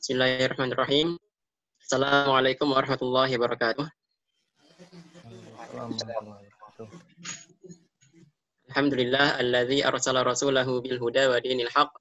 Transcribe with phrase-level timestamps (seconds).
[0.00, 1.20] Bismillahirrahmanirrahim.
[1.76, 3.84] Assalamualaikum warahmatullahi wabarakatuh.
[8.72, 11.92] Alhamdulillah alladzi arsala rasulahu bil huda wa dinil haqq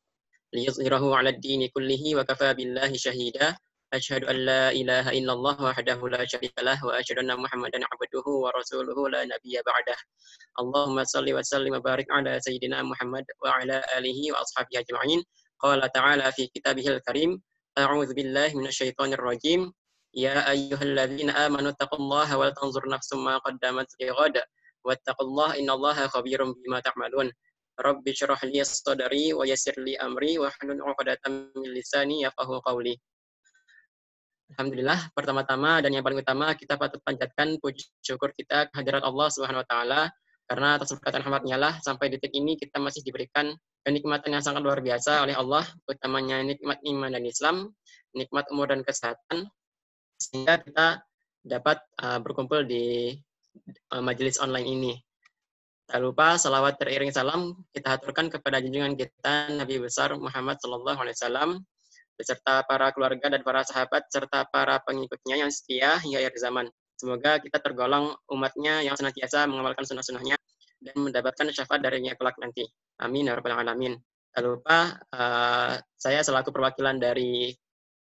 [0.56, 3.60] liyuzhirahu 'ala ad-dini kullihi wa kafa billahi shahida.
[3.92, 8.56] Asyhadu an la ilaha illallah wahdahu la syarika lah wa asyhadu anna Muhammadan 'abduhu wa
[8.56, 10.00] rasuluhu la nabiyya ba'dah.
[10.56, 15.20] Allahumma salli wa sallim wa barik 'ala sayyidina Muhammad wa 'ala alihi wa ashabihi ajma'in.
[15.60, 17.44] Qala ta'ala fi kitabihil karim
[17.79, 19.73] أعوذ بالله من الشيطان الرجيم
[20.15, 24.37] يا أيها الذين آمنوا اتقوا الله ولتنظر نفس ما قدمت لغد
[24.85, 27.33] واتقوا الله إن الله خبير بما تعملون
[27.81, 31.23] رب اشرح لي صدري ويسر لي أمري واحلل عقدة
[31.57, 33.01] من لساني يفقهوا قولي
[34.55, 39.65] Alhamdulillah, pertama-tama dan yang paling utama kita patut panjatkan puji syukur kita kehadirat Allah Subhanahu
[39.65, 40.01] wa taala
[40.50, 43.54] karena atas berkat rahmatnya lah sampai detik ini kita masih diberikan
[43.86, 47.56] kenikmatan yang sangat luar biasa oleh Allah, utamanya nikmat iman dan Islam,
[48.18, 49.46] nikmat umur dan kesehatan,
[50.18, 51.06] sehingga kita
[51.46, 53.14] dapat uh, berkumpul di
[53.94, 54.94] uh, majelis online ini.
[55.86, 61.18] Tak lupa salawat teriring salam kita aturkan kepada junjungan kita Nabi besar Muhammad Sallallahu Alaihi
[61.18, 61.50] Wasallam
[62.14, 66.66] beserta para keluarga dan para sahabat serta para pengikutnya yang setia hingga akhir zaman.
[67.00, 70.39] Semoga kita tergolong umatnya yang senantiasa mengamalkan sunnah-sunnahnya
[70.80, 72.64] dan mendapatkan syafaat darinya kelak nanti.
[73.04, 73.96] Amin ya alamin.
[74.30, 77.52] Tak lupa uh, saya selaku perwakilan dari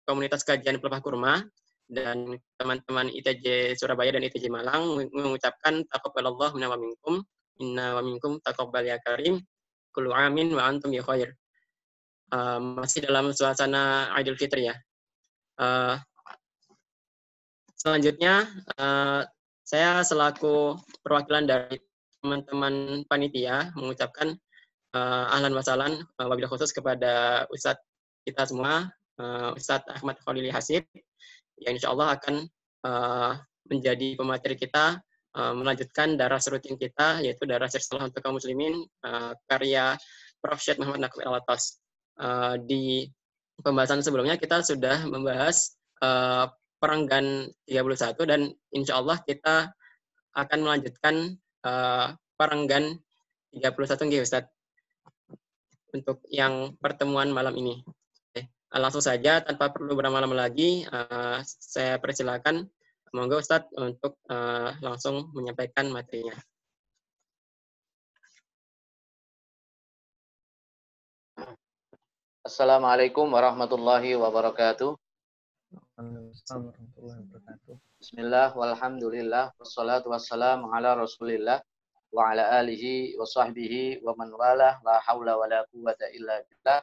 [0.04, 1.42] komunitas kajian pelepah kurma
[1.86, 7.22] dan teman-teman ITJ Surabaya dan ITJ Malang mengucapkan taqabbalallahu minna wa minkum
[7.62, 9.40] inna wa minkum taqabbal ya karim
[9.94, 11.32] kullu amin wa antum bi khair.
[12.26, 14.74] Uh, masih dalam suasana Idul Fitri ya.
[15.56, 15.94] Uh,
[17.78, 19.22] selanjutnya uh,
[19.62, 20.74] saya selaku
[21.06, 21.85] perwakilan dari
[22.26, 24.34] teman-teman panitia mengucapkan
[24.98, 27.78] uh, ahlan wasalan uh, wabillahi khusus kepada Ustadz
[28.26, 28.90] kita semua,
[29.22, 30.82] uh, Ustadz Ahmad Khalili Hasib,
[31.62, 32.50] yang insya Allah akan
[32.82, 33.38] uh,
[33.70, 34.98] menjadi pemateri kita
[35.38, 38.82] uh, melanjutkan darah rutin kita, yaitu darah salah untuk kaum muslimin,
[39.46, 39.94] karya
[40.42, 40.58] Prof.
[40.58, 41.78] Syed Muhammad Alatas.
[42.18, 43.06] Uh, di
[43.62, 46.50] pembahasan sebelumnya kita sudah membahas uh,
[46.82, 48.40] perenggan 31 dan
[48.74, 49.70] insya Allah kita
[50.36, 52.94] akan melanjutkan uh, perenggan
[53.50, 54.46] 31 nggih Ustaz
[55.90, 57.82] untuk yang pertemuan malam ini.
[58.30, 58.46] Oke.
[58.70, 62.70] Langsung saja tanpa perlu berlama-lama lagi, uh, saya persilakan
[63.10, 64.20] monggo Ustadz untuk
[64.84, 66.36] langsung menyampaikan materinya.
[72.46, 75.05] Assalamualaikum warahmatullahi wabarakatuh.
[77.98, 81.58] Bismillah walhamdulillah wassalatu wassalamu ala rasulillah
[82.14, 86.78] wa ala alihi wa sahbihi wa man wala la haula wa la quwwata illa billah.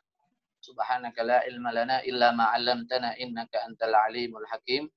[0.60, 4.92] Subhanaka la ilma lana illa ma 'allamtana innaka antal alimul hakim.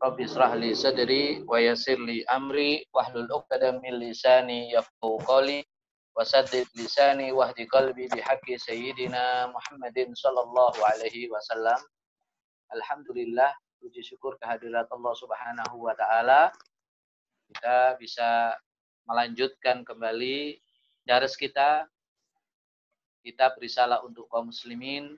[0.00, 5.68] Rabbi israh li sadri wa yassir li amri wahlul 'uqdatam min lisani yafqahu qawli
[6.16, 11.76] wa saddid lisani wahdi qalbi bi haqqi sayyidina Muhammadin sallallahu alaihi wasallam
[12.72, 16.52] alhamdulillah puji syukur kehadirat Allah Subhanahu wa taala.
[17.48, 18.52] Kita bisa
[19.08, 20.60] melanjutkan kembali
[21.06, 21.88] daras kita.
[23.24, 25.16] Kita berisalah untuk kaum muslimin.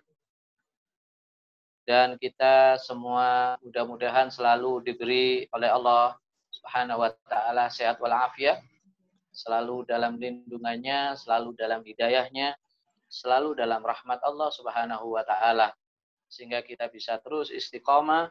[1.82, 6.14] Dan kita semua mudah-mudahan selalu diberi oleh Allah
[6.54, 8.62] Subhanahu wa taala sehat walafiat,
[9.34, 12.54] selalu dalam lindungannya, selalu dalam hidayahnya,
[13.10, 15.74] selalu dalam rahmat Allah Subhanahu wa taala
[16.30, 18.30] sehingga kita bisa terus istiqomah,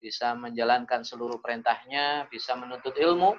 [0.00, 3.36] bisa menjalankan seluruh perintahnya, bisa menuntut ilmu,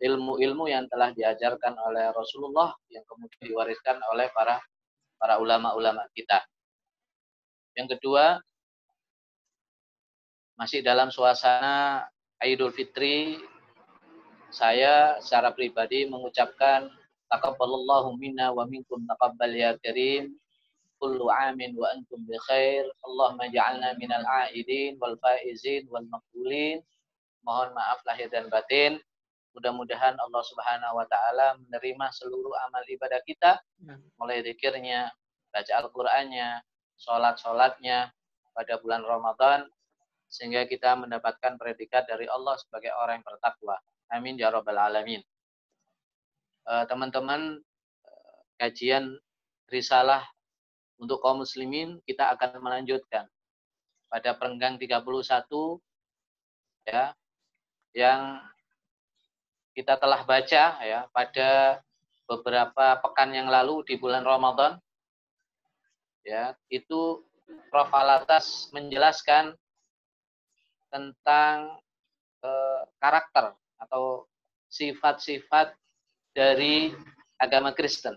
[0.00, 4.60] ilmu-ilmu yang telah diajarkan oleh Rasulullah yang kemudian diwariskan oleh para
[5.20, 6.40] para ulama-ulama kita.
[7.76, 8.40] Yang kedua,
[10.56, 12.08] masih dalam suasana
[12.40, 13.36] Idul Fitri,
[14.48, 16.88] saya secara pribadi mengucapkan
[17.30, 20.34] taqabbalallahu minna wa minkum taqabbal ya karim
[21.00, 22.84] kullu amin wa antum bi khair.
[23.02, 26.84] Allahumma ja'alna minal a'idin wal faizin wal maqbulin.
[27.42, 29.00] Mohon maaf lahir dan batin.
[29.56, 33.58] Mudah-mudahan Allah Subhanahu wa taala menerima seluruh amal ibadah kita,
[34.14, 35.10] mulai zikirnya,
[35.50, 36.62] baca Al-Qur'annya,
[36.94, 38.14] salat-salatnya
[38.54, 39.66] pada bulan Ramadan
[40.30, 43.76] sehingga kita mendapatkan predikat dari Allah sebagai orang yang bertakwa.
[44.14, 45.18] Amin ya rabbal alamin.
[46.70, 47.58] Eh, teman-teman,
[48.06, 49.18] uh, kajian
[49.72, 50.22] risalah
[51.00, 53.24] untuk kaum muslimin kita akan melanjutkan
[54.12, 55.00] pada perenggang 31
[56.84, 57.16] ya
[57.96, 58.38] yang
[59.72, 61.80] kita telah baca ya pada
[62.28, 64.76] beberapa pekan yang lalu di bulan Ramadan
[66.22, 67.24] ya itu
[67.70, 67.90] Prof.
[67.90, 69.58] Alatas menjelaskan
[70.90, 71.82] tentang
[72.42, 74.26] eh, karakter atau
[74.70, 75.74] sifat-sifat
[76.30, 76.94] dari
[77.42, 78.14] agama Kristen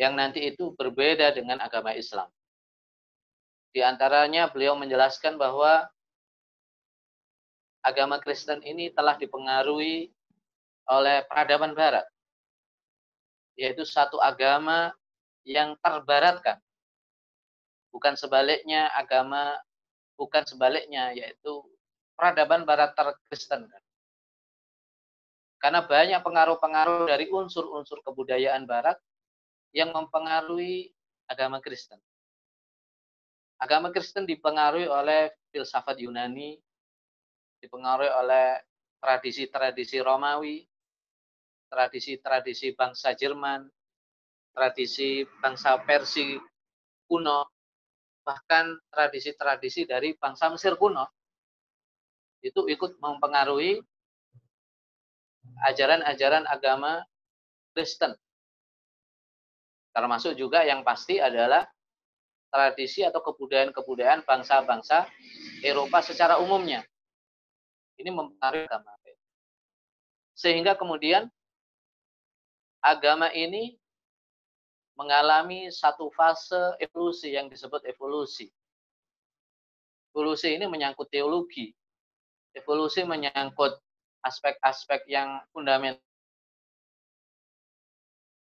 [0.00, 2.28] yang nanti itu berbeda dengan agama Islam.
[3.72, 5.88] Di antaranya beliau menjelaskan bahwa
[7.80, 10.12] agama Kristen ini telah dipengaruhi
[10.88, 12.04] oleh peradaban barat.
[13.56, 14.92] Yaitu satu agama
[15.44, 16.60] yang terbaratkan.
[17.92, 19.60] Bukan sebaliknya agama
[20.16, 21.64] bukan sebaliknya yaitu
[22.16, 23.80] peradaban barat terkristenkan.
[25.60, 28.98] Karena banyak pengaruh-pengaruh dari unsur-unsur kebudayaan barat
[29.72, 30.92] yang mempengaruhi
[31.28, 31.98] agama Kristen.
[33.56, 36.60] Agama Kristen dipengaruhi oleh filsafat Yunani,
[37.62, 38.60] dipengaruhi oleh
[38.98, 40.66] tradisi-tradisi Romawi,
[41.72, 43.64] tradisi-tradisi bangsa Jerman,
[44.52, 46.36] tradisi bangsa Persia
[47.08, 47.48] kuno,
[48.24, 51.06] bahkan tradisi-tradisi dari bangsa Mesir kuno.
[52.42, 53.78] Itu ikut mempengaruhi
[55.70, 57.06] ajaran-ajaran agama
[57.76, 58.18] Kristen.
[59.92, 61.68] Termasuk juga yang pasti adalah
[62.52, 65.08] tradisi atau kebudayaan-kebudayaan bangsa-bangsa
[65.64, 66.84] Eropa secara umumnya.
[67.96, 68.92] Ini mempengaruhi agama.
[70.32, 71.28] Sehingga kemudian
[72.82, 73.78] agama ini
[74.98, 78.50] mengalami satu fase evolusi yang disebut evolusi.
[80.12, 81.72] Evolusi ini menyangkut teologi.
[82.52, 83.80] Evolusi menyangkut
[84.20, 86.04] aspek-aspek yang fundamental,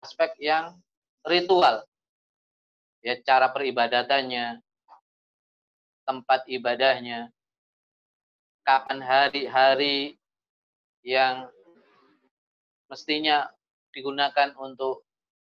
[0.01, 0.79] aspek yang
[1.27, 1.83] ritual,
[3.03, 4.63] ya cara peribadatannya,
[6.07, 7.29] tempat ibadahnya,
[8.63, 10.15] kapan hari-hari
[11.03, 11.51] yang
[12.87, 13.51] mestinya
[13.91, 15.03] digunakan untuk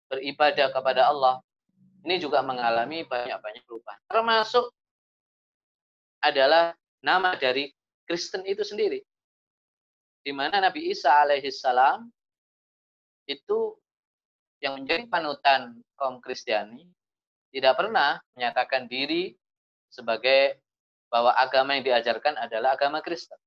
[0.08, 1.44] beribadah kepada Allah,
[2.08, 4.02] ini juga mengalami banyak-banyak perubahan.
[4.08, 4.72] Termasuk
[6.24, 6.74] adalah
[7.04, 7.70] nama dari
[8.08, 9.04] Kristen itu sendiri
[10.26, 12.10] di mana Nabi Isa alaihissalam
[13.30, 13.78] itu
[14.64, 16.88] yang menjadi panutan kaum Kristiani
[17.52, 19.32] tidak pernah menyatakan diri
[19.92, 20.60] sebagai
[21.08, 23.40] bahwa agama yang diajarkan adalah agama Kristen.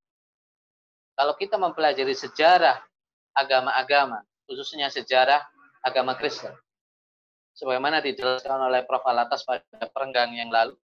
[1.19, 2.79] Kalau kita mempelajari sejarah
[3.35, 5.43] agama-agama, khususnya sejarah
[5.83, 6.55] agama Kristen,
[7.53, 9.03] sebagaimana dijelaskan oleh Prof.
[9.05, 10.79] Alatas pada perenggang yang lalu,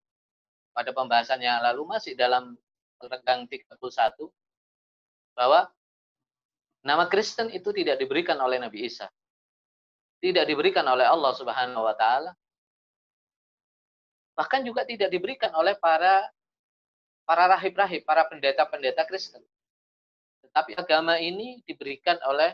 [0.71, 2.55] pada pembahasan yang lalu masih dalam
[2.97, 3.75] perenggang 31,
[5.35, 5.67] bahwa
[6.81, 9.05] Nama Kristen itu tidak diberikan oleh Nabi Isa.
[10.21, 12.31] Tidak diberikan oleh Allah Subhanahu wa taala.
[14.37, 16.29] Bahkan juga tidak diberikan oleh para
[17.25, 19.41] para rahib-rahib, para pendeta-pendeta Kristen.
[20.45, 22.53] Tetapi agama ini diberikan oleh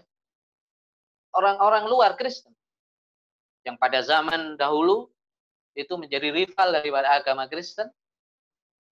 [1.36, 2.54] orang-orang luar Kristen.
[3.68, 5.12] Yang pada zaman dahulu
[5.76, 7.92] itu menjadi rival daripada agama Kristen.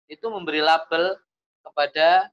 [0.06, 1.18] Itu memberi label
[1.62, 2.30] kepada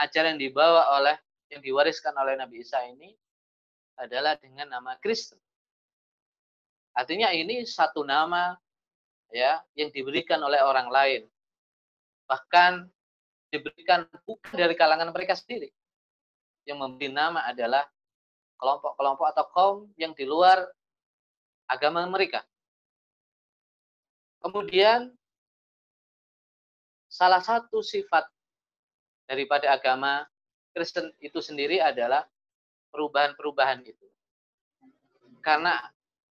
[0.00, 1.16] ajaran yang dibawa oleh
[1.50, 3.12] yang diwariskan oleh Nabi Isa ini
[3.98, 5.36] adalah dengan nama Kristen.
[6.94, 8.54] Artinya ini satu nama
[9.30, 11.22] ya yang diberikan oleh orang lain.
[12.26, 12.86] Bahkan
[13.50, 15.70] diberikan bukan dari kalangan mereka sendiri.
[16.66, 17.86] Yang memberi nama adalah
[18.60, 20.62] kelompok-kelompok atau kaum yang di luar
[21.66, 22.44] agama mereka.
[24.40, 25.12] Kemudian
[27.10, 28.24] salah satu sifat
[29.26, 30.26] daripada agama
[30.70, 32.26] Kristen itu sendiri adalah
[32.94, 34.06] perubahan-perubahan itu.
[35.42, 35.78] Karena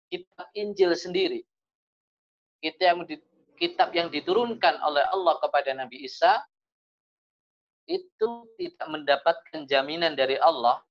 [0.10, 1.42] kitab Injil sendiri,
[2.60, 3.00] kitab yang,
[3.56, 6.42] kitab yang diturunkan oleh Allah kepada Nabi Isa,
[7.90, 10.82] itu tidak mendapatkan jaminan dari Allah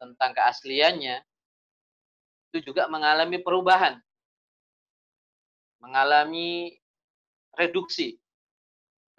[0.00, 1.20] tentang keasliannya,
[2.48, 4.00] itu juga mengalami perubahan,
[5.80, 6.76] mengalami
[7.56, 8.16] reduksi,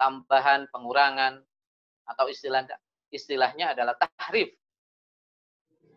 [0.00, 1.42] tambahan, pengurangan,
[2.08, 2.66] atau istilah
[3.14, 4.50] istilahnya adalah tahrif.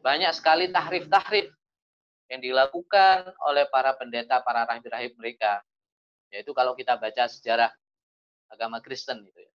[0.03, 1.49] Banyak sekali tahrif-tahrif
[2.31, 5.59] yang dilakukan oleh para pendeta, para rahib-rahib mereka.
[6.33, 7.69] Yaitu kalau kita baca sejarah
[8.49, 9.51] agama Kristen gitu ya.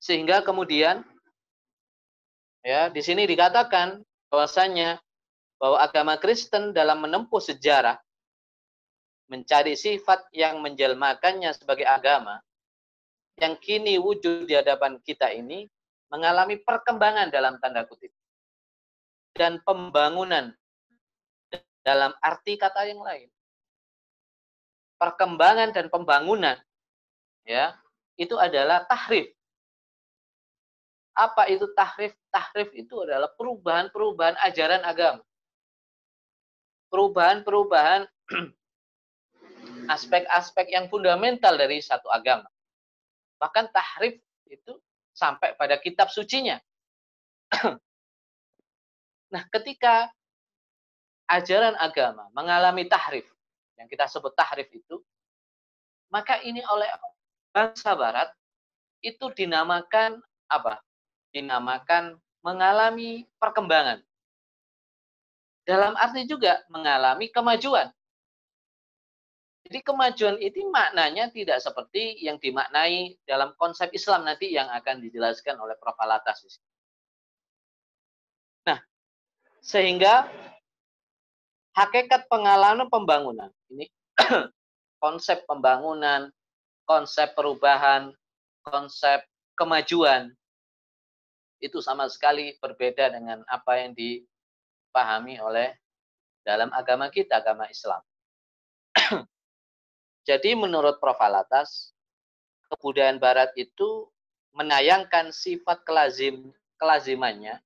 [0.00, 1.04] Sehingga kemudian
[2.64, 4.00] ya di sini dikatakan
[4.32, 5.00] bahwasanya
[5.60, 8.00] bahwa agama Kristen dalam menempuh sejarah
[9.28, 12.40] mencari sifat yang menjelmakannya sebagai agama
[13.38, 15.68] yang kini wujud di hadapan kita ini
[16.10, 18.10] mengalami perkembangan dalam tanda kutip
[19.32, 20.52] dan pembangunan
[21.84, 23.28] dalam arti kata yang lain.
[25.00, 26.60] Perkembangan dan pembangunan
[27.48, 27.72] ya,
[28.20, 29.32] itu adalah tahrif.
[31.16, 32.12] Apa itu tahrif?
[32.28, 35.24] Tahrif itu adalah perubahan-perubahan ajaran agama.
[36.92, 38.04] Perubahan-perubahan
[39.94, 42.46] aspek-aspek yang fundamental dari satu agama.
[43.40, 44.20] Bahkan tahrif
[44.52, 44.76] itu
[45.16, 46.60] sampai pada kitab sucinya.
[49.32, 50.12] nah, ketika
[51.30, 53.30] ajaran agama mengalami tahrif,
[53.78, 54.98] yang kita sebut tahrif itu,
[56.10, 56.90] maka ini oleh
[57.54, 58.28] bangsa barat
[59.00, 60.18] itu dinamakan
[60.50, 60.82] apa?
[61.30, 64.02] Dinamakan mengalami perkembangan.
[65.62, 67.94] Dalam arti juga mengalami kemajuan.
[69.70, 75.54] Jadi kemajuan itu maknanya tidak seperti yang dimaknai dalam konsep Islam nanti yang akan dijelaskan
[75.62, 75.94] oleh Prof.
[75.94, 76.42] Alatas.
[78.66, 78.82] Nah,
[79.62, 80.26] sehingga
[81.76, 83.86] hakikat pengalaman pembangunan ini
[85.04, 86.28] konsep pembangunan,
[86.84, 88.12] konsep perubahan,
[88.66, 89.24] konsep
[89.56, 90.32] kemajuan
[91.60, 95.76] itu sama sekali berbeda dengan apa yang dipahami oleh
[96.40, 98.00] dalam agama kita, agama Islam.
[100.28, 101.20] Jadi menurut Prof.
[101.20, 101.92] Alatas,
[102.72, 104.08] kebudayaan barat itu
[104.56, 106.48] menayangkan sifat kelazim
[106.80, 107.60] kelazimannya,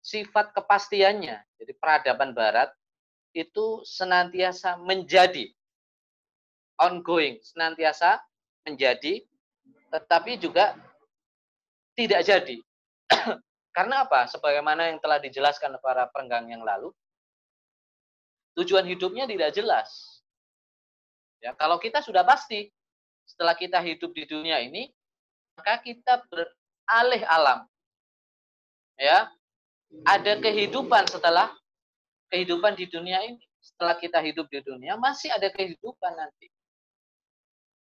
[0.00, 1.38] sifat kepastiannya.
[1.60, 2.72] Jadi peradaban barat
[3.36, 5.46] itu senantiasa menjadi
[6.80, 8.18] ongoing, senantiasa
[8.66, 9.22] menjadi
[9.90, 10.74] tetapi juga
[11.94, 12.56] tidak jadi.
[13.76, 14.26] Karena apa?
[14.26, 16.90] Sebagaimana yang telah dijelaskan para perenggang yang lalu,
[18.58, 20.20] tujuan hidupnya tidak jelas
[21.40, 22.68] Ya, kalau kita sudah pasti
[23.24, 24.92] setelah kita hidup di dunia ini,
[25.56, 27.64] maka kita beralih alam.
[29.00, 29.32] Ya.
[30.06, 31.50] Ada kehidupan setelah
[32.30, 33.42] kehidupan di dunia ini.
[33.60, 36.48] Setelah kita hidup di dunia, masih ada kehidupan nanti.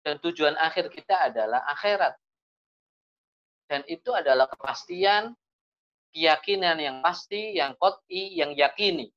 [0.06, 2.14] Dan tujuan akhir kita adalah akhirat.
[3.66, 5.34] Dan itu adalah kepastian,
[6.14, 9.10] keyakinan yang pasti, yang kot'i, yang yakini.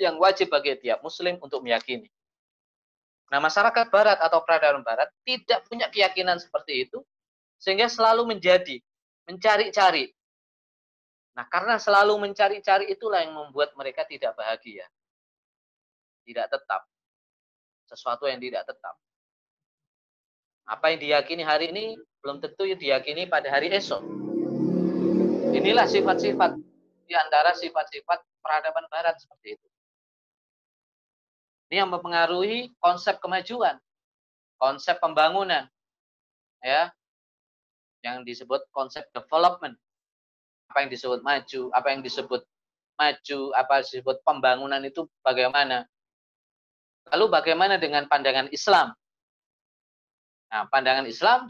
[0.00, 2.10] Yang wajib bagi tiap muslim untuk meyakini.
[3.30, 7.04] Nah, masyarakat barat atau peradaban barat tidak punya keyakinan seperti itu,
[7.60, 8.80] sehingga selalu menjadi,
[9.28, 10.15] mencari-cari.
[11.36, 14.88] Nah, karena selalu mencari-cari itulah yang membuat mereka tidak bahagia.
[16.24, 16.88] Tidak tetap.
[17.84, 18.96] Sesuatu yang tidak tetap.
[20.66, 24.00] Apa yang diyakini hari ini, belum tentu diyakini pada hari esok.
[25.52, 26.58] Inilah sifat-sifat
[27.06, 29.68] di antara sifat-sifat peradaban barat seperti itu.
[31.70, 33.78] Ini yang mempengaruhi konsep kemajuan,
[34.58, 35.68] konsep pembangunan.
[36.64, 36.90] Ya.
[38.02, 39.78] Yang disebut konsep development.
[40.76, 42.44] Apa yang disebut maju, apa yang disebut
[43.00, 45.88] maju, apa yang disebut pembangunan itu bagaimana?
[47.16, 48.92] Lalu bagaimana dengan pandangan Islam?
[50.52, 51.48] Nah, pandangan Islam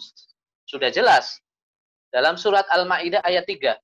[0.63, 1.43] sudah jelas
[2.15, 3.75] dalam surat Al-Maidah ayat 3.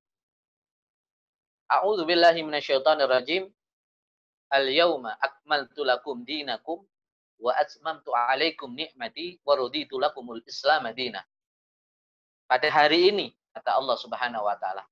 [1.75, 3.51] A'udzu billahi minasyaitonir rajim
[4.55, 6.87] al-yauma akmaltu lakum dinakum
[7.43, 11.19] wa atmamtu alaikum ni'mati wa raditu lakumul islam madina.
[12.47, 14.87] Pada hari ini kata Allah Subhanahu wa taala,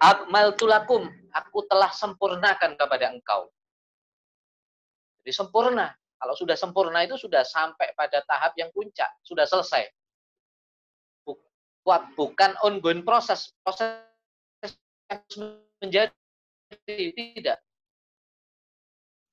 [0.00, 3.52] akmaltu lakum, aku telah sempurnakan kepada engkau.
[5.20, 5.92] Jadi sempurna.
[6.20, 9.88] Kalau sudah sempurna itu sudah sampai pada tahap yang puncak, sudah selesai.
[12.16, 14.04] Bukan ongoing proses, proses
[15.80, 16.12] menjadi
[17.16, 17.58] tidak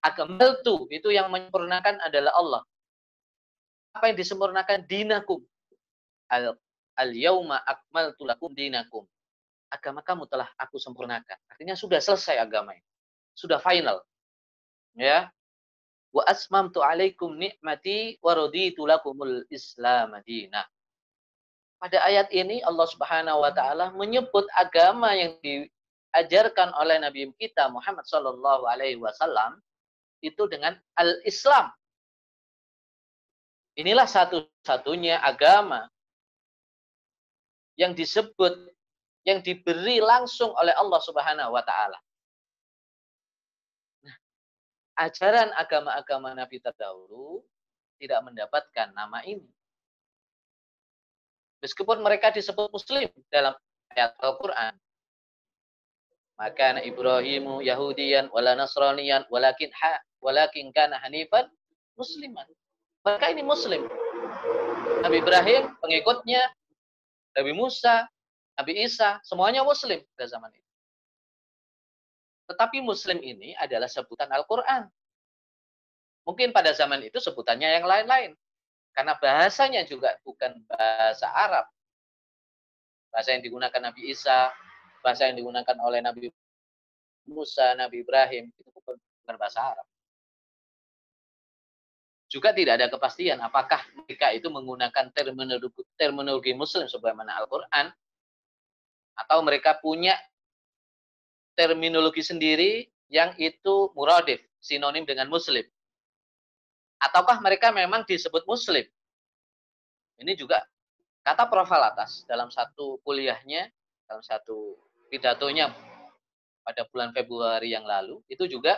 [0.08, 2.62] akmaltu itu yang menyempurnakan adalah Allah.
[3.98, 5.42] Apa yang disempurnakan dinakum.
[6.32, 6.56] Al
[6.96, 9.04] al yauma akmaltu lakum dinakum.
[9.68, 11.38] Agama kamu telah aku sempurnakan.
[11.52, 12.88] Artinya sudah selesai agama ini.
[13.36, 14.00] Sudah final.
[14.96, 15.30] Ya.
[16.16, 20.66] Wa asmamtu alaikum ni'mati wa raditu lakumul Islam madinah.
[21.78, 28.08] Pada ayat ini Allah Subhanahu wa taala menyebut agama yang diajarkan oleh Nabi kita Muhammad
[28.10, 29.62] sallallahu alaihi wasallam
[30.26, 31.70] itu dengan al-Islam.
[33.78, 35.86] Inilah satu-satunya agama
[37.78, 38.58] yang disebut
[39.28, 42.00] yang diberi langsung oleh Allah Subhanahu wa taala.
[44.08, 44.16] Nah,
[45.04, 47.44] ajaran agama-agama Nabi terdahulu
[48.00, 49.52] tidak mendapatkan nama ini.
[51.60, 53.52] Meskipun mereka disebut muslim dalam
[53.92, 54.72] ayat Al-Qur'an,
[56.40, 61.52] maka Ibrahimu Yahudiyan wala Nasraniyan walakin ha walakin kana hanifan
[62.00, 62.48] musliman.
[63.04, 63.84] Maka ini muslim.
[65.04, 66.42] Nabi Ibrahim pengikutnya,
[67.36, 68.06] Nabi Musa,
[68.58, 70.72] Nabi Isa, semuanya muslim pada zaman itu.
[72.50, 74.90] Tetapi muslim ini adalah sebutan Al-Qur'an.
[76.26, 78.34] Mungkin pada zaman itu sebutannya yang lain-lain.
[78.98, 81.70] Karena bahasanya juga bukan bahasa Arab.
[83.14, 84.50] Bahasa yang digunakan Nabi Isa,
[85.06, 86.34] bahasa yang digunakan oleh Nabi
[87.30, 89.86] Musa, Nabi Ibrahim itu bukan bahasa Arab.
[92.28, 97.88] juga tidak ada kepastian apakah mereka itu menggunakan terminologi, terminologi muslim sebagaimana Al-Qur'an
[99.18, 100.14] atau mereka punya
[101.58, 105.66] terminologi sendiri yang itu muradif, sinonim dengan muslim.
[107.02, 108.86] Ataukah mereka memang disebut muslim?
[110.18, 110.62] Ini juga
[111.26, 111.70] kata Prof.
[111.70, 113.70] atas dalam satu kuliahnya,
[114.06, 114.78] dalam satu
[115.10, 115.74] pidatonya
[116.66, 118.78] pada bulan Februari yang lalu, itu juga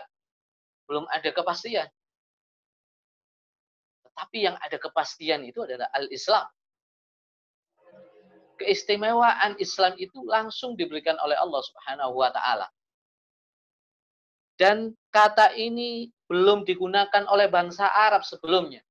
[0.88, 1.88] belum ada kepastian.
[4.04, 6.44] Tetapi yang ada kepastian itu adalah al-Islam.
[8.60, 12.68] Keistimewaan Islam itu langsung diberikan oleh Allah Subhanahu wa taala.
[14.60, 18.84] Dan kata ini belum digunakan oleh bangsa Arab sebelumnya.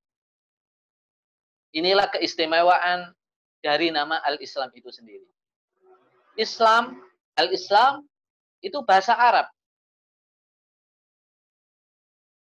[1.69, 3.13] Inilah keistimewaan
[3.61, 5.29] dari nama al-Islam itu sendiri.
[6.33, 6.97] Islam,
[7.37, 8.01] al-Islam
[8.65, 9.45] itu bahasa Arab.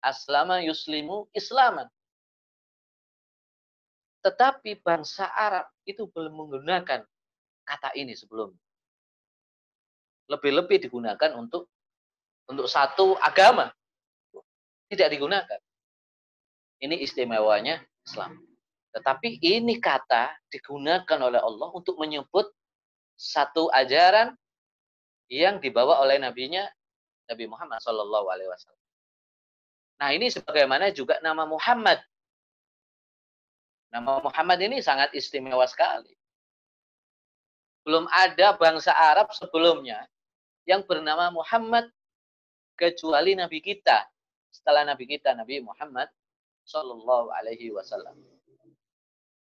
[0.02, 1.86] Aslama yuslimu islaman.
[4.26, 7.04] Tetapi bangsa Arab itu belum menggunakan
[7.64, 8.52] kata ini sebelum.
[10.32, 11.68] Lebih-lebih digunakan untuk
[12.48, 13.72] untuk satu agama.
[14.88, 15.60] Tidak digunakan.
[16.84, 18.40] Ini istimewanya Islam.
[18.94, 22.46] Tetapi ini kata digunakan oleh Allah untuk menyebut
[23.18, 24.36] satu ajaran
[25.32, 26.68] yang dibawa oleh nabinya
[27.26, 28.84] Nabi Muhammad Shallallahu Alaihi Wasallam.
[29.98, 32.04] Nah ini sebagaimana juga nama Muhammad
[33.94, 36.18] Nama Muhammad ini sangat istimewa sekali.
[37.86, 40.10] Belum ada bangsa Arab sebelumnya
[40.66, 41.94] yang bernama Muhammad
[42.74, 44.10] kecuali Nabi kita.
[44.50, 46.10] Setelah Nabi kita, Nabi Muhammad
[46.66, 48.18] Sallallahu Alaihi Wasallam.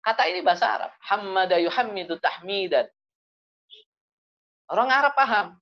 [0.06, 0.94] Kata ini bahasa Arab.
[1.02, 2.86] Hamada yuhammidu tahmidan.
[4.70, 5.58] Orang Arab paham.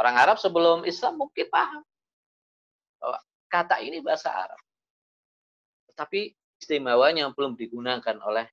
[0.00, 1.84] Orang Arab sebelum Islam mungkin paham.
[3.52, 4.60] Kata ini bahasa Arab.
[5.92, 8.46] Tetapi istimewanya belum digunakan oleh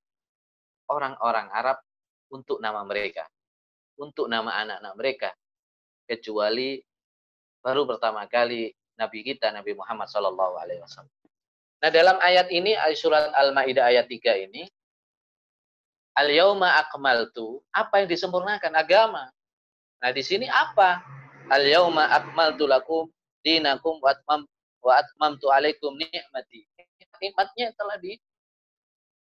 [0.89, 1.81] orang-orang Arab
[2.29, 3.25] untuk nama mereka,
[3.98, 5.29] untuk nama anak-anak mereka,
[6.05, 6.77] kecuali
[7.65, 11.11] baru pertama kali Nabi kita Nabi Muhammad Shallallahu Alaihi Wasallam.
[11.81, 14.70] Nah dalam ayat ini surat Al-Maidah ayat 3 ini
[16.15, 19.27] al yauma akmaltu apa yang disempurnakan agama.
[20.00, 21.03] Nah di sini apa?
[21.51, 23.11] Al yauma akmaltu lakum
[23.44, 26.65] dinakum wa atmamtu alaikum ni'mati
[27.21, 28.17] nikmatnya telah di,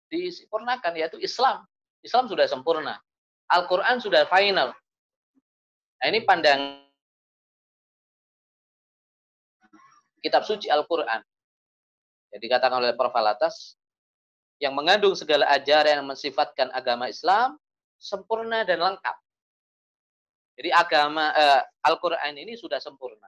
[0.09, 1.63] disempurnakan yaitu Islam.
[2.01, 2.97] Islam sudah sempurna.
[3.49, 4.71] Al-Quran sudah final.
[5.99, 6.85] Nah, ini pandang
[10.21, 11.21] kitab suci Al-Quran.
[12.29, 13.15] Jadi dikatakan oleh Prof.
[13.17, 13.79] Alatas,
[14.61, 17.57] yang mengandung segala ajaran yang mensifatkan agama Islam
[17.97, 19.17] sempurna dan lengkap.
[20.59, 23.27] Jadi agama eh, Al-Quran ini sudah sempurna.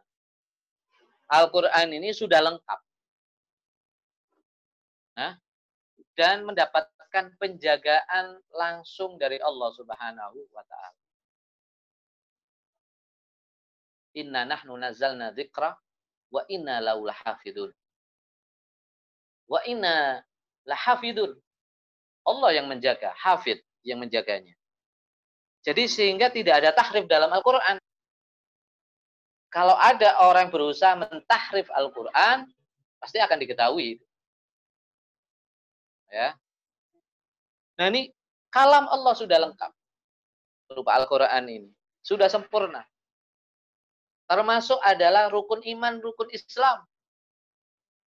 [1.32, 2.80] Al-Quran ini sudah lengkap
[6.16, 11.00] dan mendapatkan penjagaan langsung dari Allah Subhanahu wa taala.
[14.20, 15.72] Inna nahnu nazzalna dzikra
[16.32, 17.72] wa inna lahu lahafidun.
[19.48, 20.20] Wa inna
[20.68, 21.36] lahafidun.
[22.22, 24.54] Allah yang menjaga, hafid yang menjaganya.
[25.62, 27.78] Jadi sehingga tidak ada tahrif dalam Al-Qur'an.
[29.52, 32.46] Kalau ada orang berusaha mentahrif Al-Qur'an,
[33.02, 33.98] pasti akan diketahui
[36.12, 36.36] Ya.
[37.80, 38.12] Nah ini
[38.52, 39.72] kalam Allah sudah lengkap.
[40.68, 41.72] Berupa Al-Quran ini.
[42.04, 42.84] Sudah sempurna.
[44.28, 46.84] Termasuk adalah rukun iman, rukun Islam.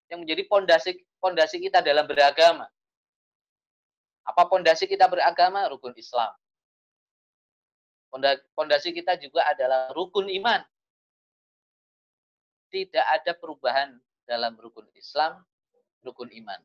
[0.09, 2.65] Yang menjadi pondasi pondasi kita dalam beragama.
[4.25, 5.69] Apa pondasi kita beragama?
[5.69, 6.33] Rukun Islam.
[8.57, 10.61] Pondasi kita juga adalah rukun iman.
[12.69, 15.41] Tidak ada perubahan dalam rukun Islam,
[16.03, 16.61] rukun iman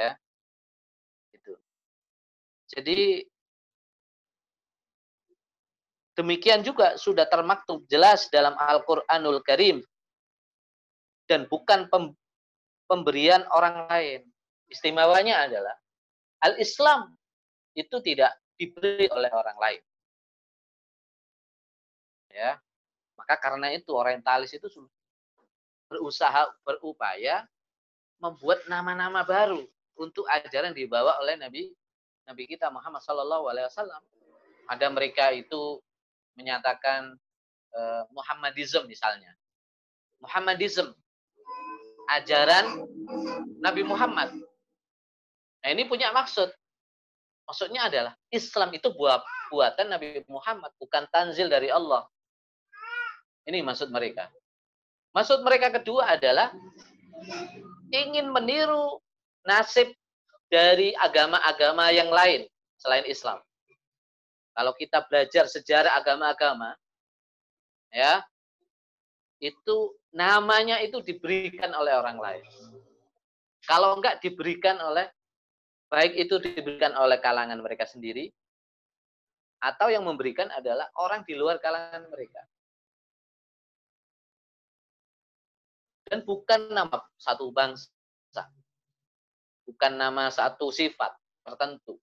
[0.00, 0.12] ya.
[1.36, 1.52] Itu
[2.70, 3.26] jadi
[6.14, 9.82] demikian juga sudah termaktub jelas dalam Al-Qur'anul Karim.
[11.26, 11.86] Dan bukan
[12.90, 14.20] pemberian orang lain.
[14.66, 15.74] Istimewanya adalah
[16.42, 17.14] al-Islam
[17.74, 19.82] itu tidak diberi oleh orang lain.
[22.34, 22.58] Ya.
[23.14, 24.66] Maka karena itu orientalis itu
[25.90, 27.46] berusaha berupaya
[28.18, 29.66] membuat nama-nama baru
[30.00, 31.68] untuk ajaran dibawa oleh Nabi
[32.24, 34.02] Nabi kita Muhammad Shallallahu Alaihi Wasallam.
[34.70, 35.82] Ada mereka itu
[36.38, 37.18] menyatakan
[37.74, 39.34] uh, Muhammadism misalnya.
[40.22, 40.94] Muhammadism
[42.16, 42.86] ajaran
[43.58, 44.30] Nabi Muhammad.
[45.60, 46.48] Nah ini punya maksud.
[47.50, 52.06] Maksudnya adalah Islam itu buat buatan Nabi Muhammad, bukan tanzil dari Allah.
[53.42, 54.30] Ini maksud mereka.
[55.10, 56.54] Maksud mereka kedua adalah
[57.90, 59.02] ingin meniru
[59.46, 59.92] nasib
[60.50, 62.44] dari agama-agama yang lain
[62.76, 63.38] selain Islam.
[64.50, 66.74] Kalau kita belajar sejarah agama-agama,
[67.94, 68.20] ya,
[69.40, 72.44] itu namanya itu diberikan oleh orang lain.
[73.64, 75.06] Kalau enggak diberikan oleh
[75.86, 78.30] baik itu diberikan oleh kalangan mereka sendiri
[79.60, 82.42] atau yang memberikan adalah orang di luar kalangan mereka.
[86.10, 87.86] Dan bukan nama satu bangsa.
[89.70, 91.14] Bukan nama satu sifat
[91.46, 91.94] tertentu.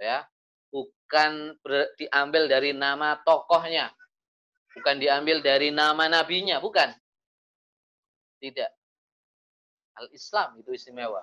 [0.00, 0.24] Ya,
[0.72, 3.92] bukan ber, diambil dari nama tokohnya.
[4.72, 6.88] Bukan diambil dari nama nabinya, bukan.
[8.40, 8.70] Tidak.
[10.00, 11.20] Al-Islam itu istimewa.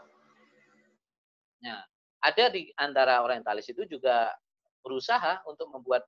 [1.66, 1.82] Nah,
[2.22, 4.30] ada di antara orientalis itu juga
[4.86, 6.06] berusaha untuk membuat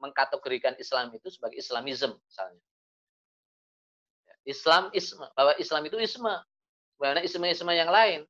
[0.00, 2.64] mengkategorikan Islam itu sebagai Islamism misalnya.
[4.42, 6.34] Islam isme, bahwa Islam itu isme,
[7.02, 8.22] sebenarnya isme-isme yang lain.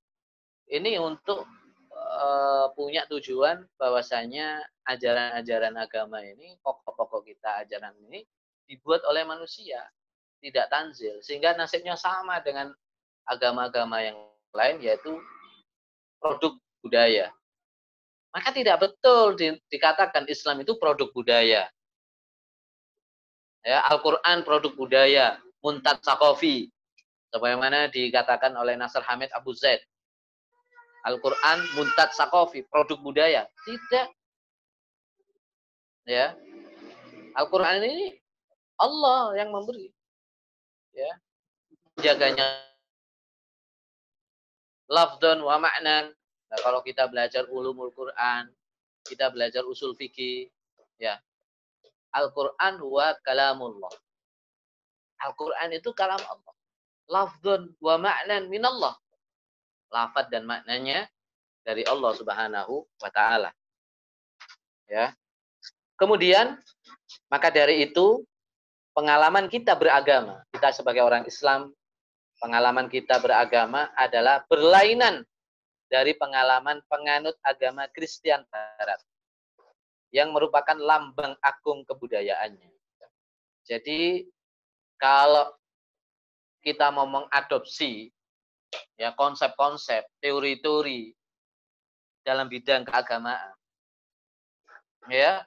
[0.64, 1.44] Ini untuk
[1.92, 8.24] uh, punya tujuan bahwasanya ajaran-ajaran agama ini, pokok-pokok kita ajaran ini
[8.64, 9.84] dibuat oleh manusia,
[10.40, 12.72] tidak tanzil, sehingga nasibnya sama dengan
[13.28, 14.16] agama-agama yang
[14.56, 15.20] lain yaitu
[16.16, 17.28] produk budaya.
[18.32, 21.68] Maka tidak betul di, dikatakan Islam itu produk budaya.
[23.60, 26.72] Ya, Al-Quran produk budaya, Muntad Sakofi.
[27.32, 29.80] Sebagaimana dikatakan oleh Nasr Hamid Abu Zaid.
[31.02, 33.48] Al-Quran Muntad Sakofi, produk budaya.
[33.66, 34.06] Tidak.
[36.06, 36.36] Ya.
[37.34, 38.20] Al-Quran ini
[38.76, 39.88] Allah yang memberi.
[40.92, 41.12] Ya.
[41.98, 42.44] Jaganya
[44.92, 46.12] lafdan wa ma'nan
[46.52, 48.52] Nah, kalau kita belajar ulumul Quran,
[49.08, 50.52] kita belajar usul fikih,
[51.00, 51.16] ya.
[52.12, 53.88] Al-Quran huwa kalamullah.
[55.24, 56.54] Al-Quran itu kalam Allah.
[57.10, 58.94] Lafdun wa ma'nan minallah.
[59.92, 61.08] Lafad dan maknanya
[61.62, 63.50] dari Allah Subhanahu wa taala.
[64.90, 65.14] Ya.
[65.96, 66.58] Kemudian
[67.30, 68.26] maka dari itu
[68.92, 71.70] pengalaman kita beragama, kita sebagai orang Islam,
[72.42, 75.22] pengalaman kita beragama adalah berlainan
[75.86, 79.00] dari pengalaman penganut agama Kristen Barat
[80.12, 82.72] yang merupakan lambang agung kebudayaannya.
[83.64, 84.26] Jadi
[84.98, 85.54] kalau
[86.62, 88.08] kita mau mengadopsi
[88.96, 91.12] ya konsep-konsep, teori-teori
[92.22, 93.52] dalam bidang keagamaan,
[95.10, 95.42] ya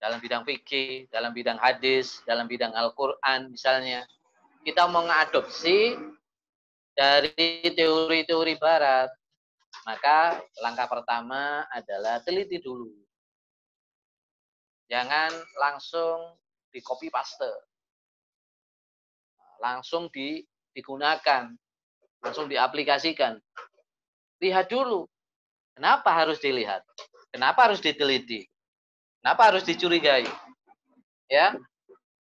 [0.00, 4.04] dalam bidang fikih, dalam bidang hadis, dalam bidang Al-Quran misalnya,
[4.64, 5.96] kita mau mengadopsi
[6.92, 9.08] dari teori-teori barat,
[9.88, 12.92] maka langkah pertama adalah teliti dulu.
[14.88, 16.36] Jangan langsung
[16.68, 17.73] di copy paste.
[19.64, 20.44] Langsung di,
[20.76, 21.48] digunakan,
[22.20, 23.40] langsung diaplikasikan.
[24.44, 25.08] Lihat dulu.
[25.72, 26.84] Kenapa harus dilihat?
[27.32, 28.44] Kenapa harus diteliti?
[29.24, 30.28] Kenapa harus dicurigai?
[31.32, 31.56] Ya.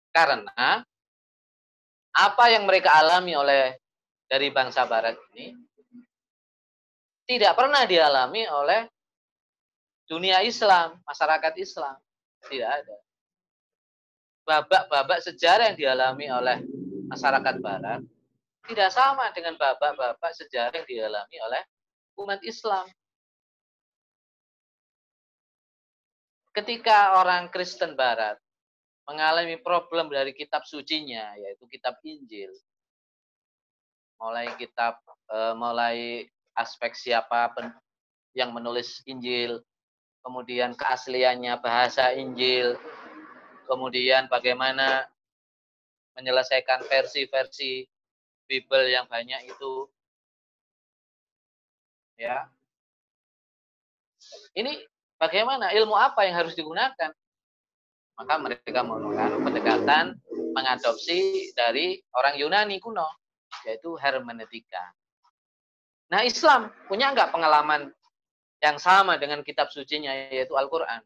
[0.09, 0.81] Karena
[2.17, 3.77] apa yang mereka alami oleh
[4.25, 5.53] dari bangsa barat ini
[7.29, 8.89] tidak pernah dialami oleh
[10.07, 11.95] dunia Islam, masyarakat Islam.
[12.47, 12.97] Tidak ada.
[14.47, 16.57] Babak-babak sejarah yang dialami oleh
[17.07, 18.01] masyarakat barat
[18.67, 21.63] tidak sama dengan babak-babak sejarah yang dialami oleh
[22.19, 22.85] umat Islam.
[26.51, 28.35] Ketika orang Kristen barat
[29.07, 32.51] mengalami problem dari kitab sucinya, yaitu kitab Injil,
[34.19, 34.99] mulai kitab
[35.31, 37.53] uh, mulai aspek siapa
[38.35, 39.63] yang menulis Injil,
[40.25, 42.75] kemudian keasliannya bahasa Injil,
[43.69, 45.07] kemudian bagaimana
[46.17, 47.85] menyelesaikan versi-versi
[48.49, 49.85] Bible yang banyak itu.
[52.17, 52.49] Ya.
[54.57, 54.81] Ini
[55.21, 57.13] bagaimana ilmu apa yang harus digunakan?
[58.17, 60.17] Maka mereka menggunakan pendekatan
[60.57, 63.05] mengadopsi dari orang Yunani kuno
[63.61, 64.81] yaitu hermeneutika.
[66.09, 67.93] Nah Islam punya nggak pengalaman
[68.57, 71.05] yang sama dengan kitab sucinya yaitu Al-Quran?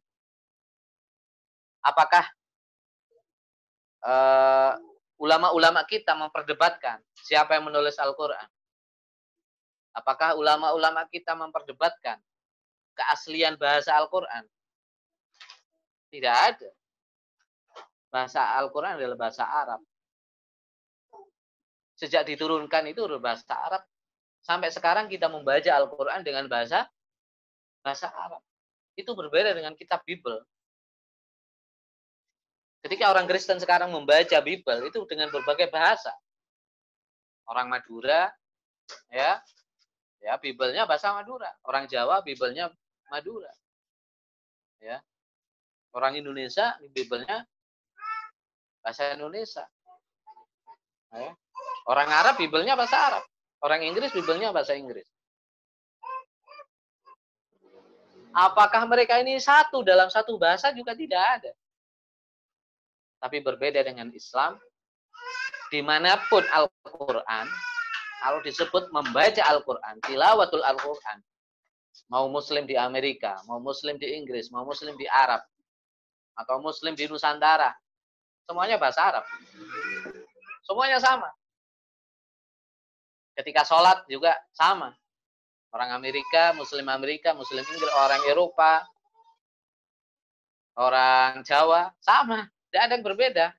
[1.83, 2.23] Apakah
[4.07, 4.73] eh,
[5.21, 8.49] ulama-ulama kita memperdebatkan siapa yang menulis Al-Quran?
[9.93, 12.17] Apakah ulama-ulama kita memperdebatkan
[12.97, 14.49] keaslian bahasa Al-Quran?
[16.09, 16.69] Tidak ada.
[18.09, 19.79] Bahasa Al-Quran adalah bahasa Arab
[22.01, 23.85] sejak diturunkan itu berbahasa Arab
[24.41, 26.89] sampai sekarang kita membaca Al-Qur'an dengan bahasa
[27.85, 28.41] bahasa Arab.
[28.97, 30.41] Itu berbeda dengan kitab Bible.
[32.81, 36.13] Ketika orang Kristen sekarang membaca Bible itu dengan berbagai bahasa.
[37.45, 38.33] Orang Madura
[39.11, 39.39] Ya.
[40.21, 41.49] Ya, Bibelnya bahasa Madura.
[41.65, 42.69] Orang Jawa Bibelnya
[43.09, 43.49] Madura.
[44.77, 45.01] Ya.
[45.91, 47.43] Orang Indonesia Bibelnya
[48.85, 49.65] bahasa Indonesia.
[51.11, 51.33] Ya.
[51.89, 53.23] Orang Arab Bibelnya bahasa Arab.
[53.65, 55.05] Orang Inggris Bibelnya bahasa Inggris.
[58.31, 61.51] Apakah mereka ini satu dalam satu bahasa juga tidak ada.
[63.21, 64.57] Tapi berbeda dengan Islam.
[65.71, 67.45] Di mana pun Al-Quran,
[68.19, 71.23] kalau disebut membaca Al-Quran, tilawatul Al-Quran,
[72.11, 75.39] mau muslim di Amerika, mau muslim di Inggris, mau muslim di Arab,
[76.35, 77.71] atau muslim di Nusantara,
[78.43, 79.25] semuanya bahasa Arab.
[80.67, 81.31] Semuanya sama.
[83.31, 84.91] Ketika sholat juga sama.
[85.71, 88.83] Orang Amerika, Muslim Amerika, Muslim Inggris, orang Eropa,
[90.75, 92.43] orang Jawa, sama.
[92.71, 93.51] Tidak ada yang berbeda.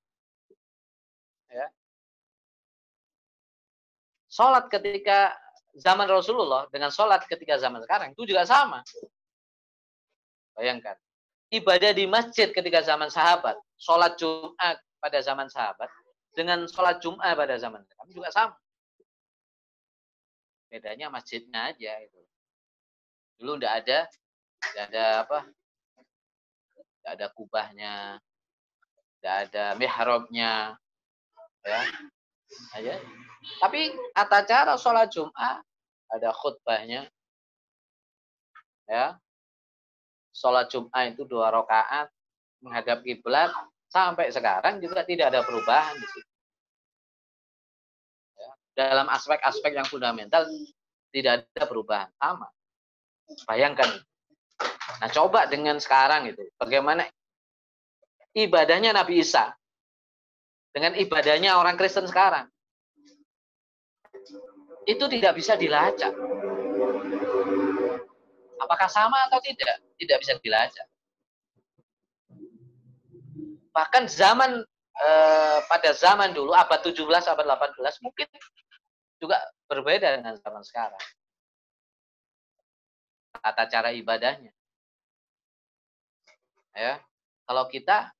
[1.52, 1.66] Ya.
[4.32, 5.36] Sholat ketika
[5.76, 8.80] zaman Rasulullah dengan sholat ketika zaman sekarang itu juga sama.
[10.56, 10.96] Bayangkan.
[11.52, 15.92] Ibadah di masjid ketika zaman sahabat, sholat Jumat pada zaman sahabat,
[16.32, 18.56] dengan sholat Jumat pada zaman sekarang juga sama.
[20.72, 22.20] Bedanya masjidnya aja itu.
[23.36, 23.98] Dulu enggak ada,
[24.72, 25.38] enggak ada apa?
[26.80, 27.92] Enggak ada kubahnya,
[29.22, 30.52] enggak ada mihrabnya.
[31.62, 31.80] Ya.
[32.74, 32.94] Aja.
[33.62, 35.62] Tapi kata cara sholat Jumat
[36.10, 37.06] ada khutbahnya.
[38.90, 39.16] Ya.
[40.34, 42.10] Sholat Jumat itu dua rakaat
[42.58, 43.54] menghadap kiblat
[43.86, 46.32] sampai sekarang juga tidak ada perubahan di situ
[48.72, 50.48] dalam aspek-aspek yang fundamental
[51.12, 52.48] tidak ada perubahan sama.
[53.44, 54.00] Bayangkan.
[55.00, 57.04] Nah, coba dengan sekarang itu, bagaimana
[58.32, 59.52] ibadahnya Nabi Isa
[60.72, 62.48] dengan ibadahnya orang Kristen sekarang.
[64.88, 66.10] Itu tidak bisa dilacak.
[68.58, 69.78] Apakah sama atau tidak?
[69.94, 70.88] Tidak bisa dilacak.
[73.72, 74.64] Bahkan zaman
[74.96, 78.26] eh, pada zaman dulu abad 17 abad 18 mungkin
[79.22, 79.38] juga
[79.70, 81.02] berbeda dengan zaman sekarang.
[83.38, 84.50] Tata cara ibadahnya.
[86.72, 87.04] Ya,
[87.44, 88.10] kalau kita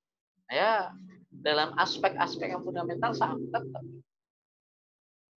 [0.51, 0.91] ya
[1.29, 3.83] dalam aspek-aspek yang fundamental sama tetap.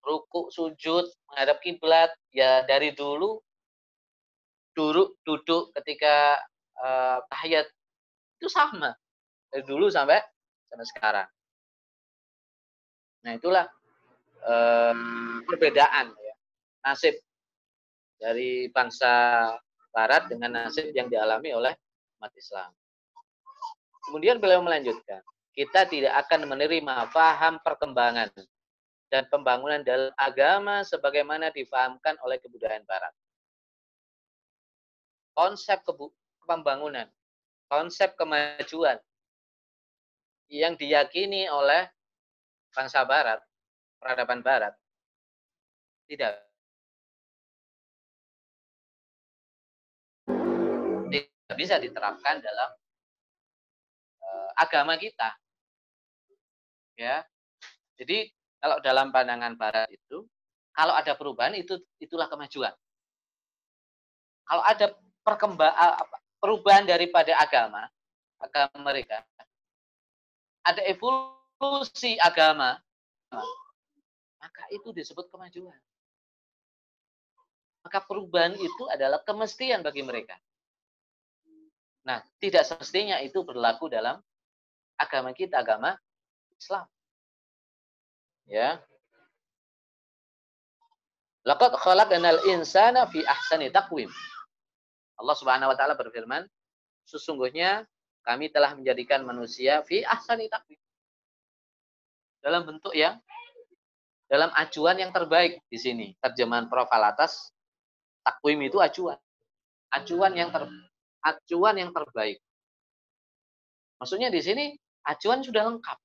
[0.07, 3.42] Ruku, sujud, menghadap kiblat ya dari dulu
[4.77, 6.38] duduk duduk ketika
[6.79, 7.66] uh, tahiyat
[8.38, 8.95] itu sama
[9.51, 10.23] dari dulu sampai
[10.69, 11.29] sampai sekarang.
[13.27, 13.66] Nah itulah
[14.47, 14.95] eh,
[15.42, 16.35] perbedaan ya,
[16.87, 17.19] nasib
[18.21, 19.51] dari bangsa
[19.90, 21.73] Barat dengan nasib yang dialami oleh
[22.21, 22.71] umat Islam.
[24.07, 28.31] Kemudian beliau melanjutkan, kita tidak akan menerima paham perkembangan
[29.11, 33.11] dan pembangunan dalam agama sebagaimana difahamkan oleh kebudayaan Barat.
[35.37, 35.83] Konsep
[36.47, 37.11] pembangunan,
[37.69, 38.97] konsep kemajuan
[40.49, 41.90] yang diyakini oleh
[42.71, 43.42] bangsa Barat
[43.99, 44.75] peradaban barat
[46.07, 46.38] tidak
[51.57, 52.71] bisa diterapkan dalam
[54.57, 55.33] agama kita.
[56.96, 57.25] Ya.
[57.96, 60.25] Jadi kalau dalam pandangan barat itu
[60.77, 62.72] kalau ada perubahan itu itulah kemajuan.
[64.46, 64.87] Kalau ada
[65.27, 65.75] perkembang
[66.38, 67.88] perubahan daripada agama
[68.38, 69.25] agama mereka
[70.62, 72.79] ada evolusi agama
[74.46, 75.75] maka itu disebut kemajuan.
[77.83, 80.38] Maka perubahan itu adalah kemestian bagi mereka.
[82.07, 84.23] Nah, tidak semestinya itu berlaku dalam
[84.95, 85.99] agama kita, agama
[86.55, 86.87] Islam.
[88.47, 88.79] Ya.
[91.42, 94.07] Laqad khalaqnal insana fi ahsani taqwim.
[95.19, 96.47] Allah Subhanahu wa taala berfirman,
[97.11, 97.83] sesungguhnya
[98.23, 100.79] kami telah menjadikan manusia fi ahsani taqwim.
[102.38, 103.19] Dalam bentuk yang
[104.27, 106.07] dalam acuan yang terbaik di sini.
[106.19, 106.90] Terjemahan Prof.
[106.90, 107.51] Alatas,
[108.27, 109.19] takwim itu acuan.
[109.90, 110.66] Acuan yang ter,
[111.27, 112.39] acuan yang terbaik.
[113.99, 114.65] Maksudnya di sini
[115.03, 115.99] acuan sudah lengkap.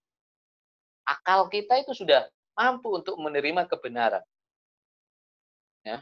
[1.05, 2.25] Akal kita itu sudah
[2.57, 4.23] mampu untuk menerima kebenaran.
[5.85, 6.01] Ya.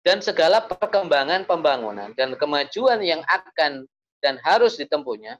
[0.00, 3.84] Dan segala perkembangan pembangunan dan kemajuan yang akan
[4.24, 5.36] dan harus ditempuhnya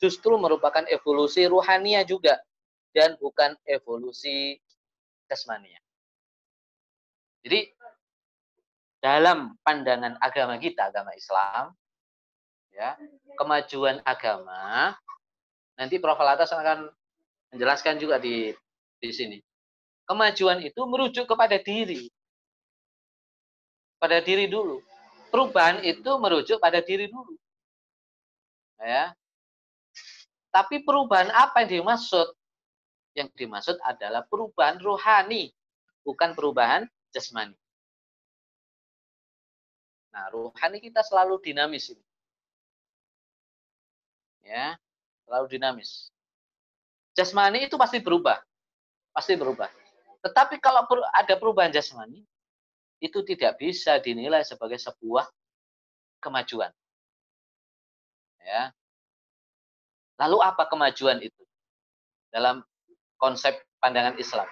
[0.00, 2.40] justru merupakan evolusi ruhania juga
[2.96, 4.56] dan bukan evolusi
[5.28, 5.76] jasmania.
[7.44, 7.72] Jadi
[9.00, 11.72] dalam pandangan agama kita, agama Islam,
[12.70, 12.94] ya,
[13.34, 14.94] kemajuan agama
[15.80, 16.20] nanti Prof.
[16.20, 16.92] Latas akan
[17.50, 18.52] menjelaskan juga di
[19.00, 19.38] di sini.
[20.04, 22.10] kemajuan itu merujuk kepada diri.
[24.02, 24.82] Pada diri dulu.
[25.30, 27.38] Perubahan itu merujuk pada diri dulu.
[28.82, 29.14] Ya.
[30.50, 32.26] Tapi perubahan apa yang dimaksud?
[33.14, 35.54] Yang dimaksud adalah perubahan rohani,
[36.02, 37.54] bukan perubahan jasmani.
[40.10, 42.04] Nah, rohani kita selalu dinamis ini.
[44.42, 44.74] Ya,
[45.26, 46.10] selalu dinamis.
[47.14, 48.42] Jasmani itu pasti berubah.
[49.14, 49.70] Pasti berubah.
[50.26, 52.26] Tetapi kalau ada perubahan jasmani,
[53.00, 55.24] itu tidak bisa dinilai sebagai sebuah
[56.20, 56.68] kemajuan.
[58.44, 58.74] Ya.
[60.20, 61.42] Lalu apa kemajuan itu?
[62.28, 62.60] Dalam
[63.16, 64.46] konsep pandangan Islam.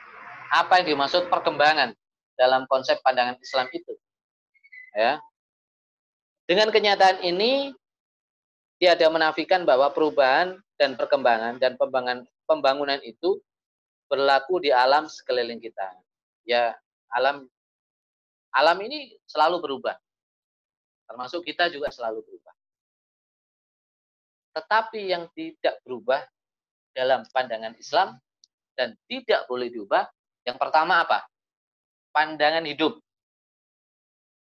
[0.48, 1.92] Apa yang dimaksud perkembangan
[2.40, 3.92] dalam konsep pandangan Islam itu?
[4.96, 5.20] Ya.
[6.48, 7.76] Dengan kenyataan ini,
[8.80, 13.36] tiada menafikan bahwa perubahan dan perkembangan dan pembangunan, pembangunan itu
[14.08, 15.84] berlaku di alam sekeliling kita.
[16.48, 16.72] Ya,
[17.12, 17.44] alam
[18.56, 20.00] alam ini selalu berubah.
[21.04, 22.54] Termasuk kita juga selalu berubah.
[24.56, 26.24] Tetapi yang tidak berubah
[26.96, 28.16] dalam pandangan Islam
[28.72, 30.08] dan tidak boleh diubah,
[30.48, 31.28] yang pertama apa?
[32.08, 32.96] Pandangan hidup.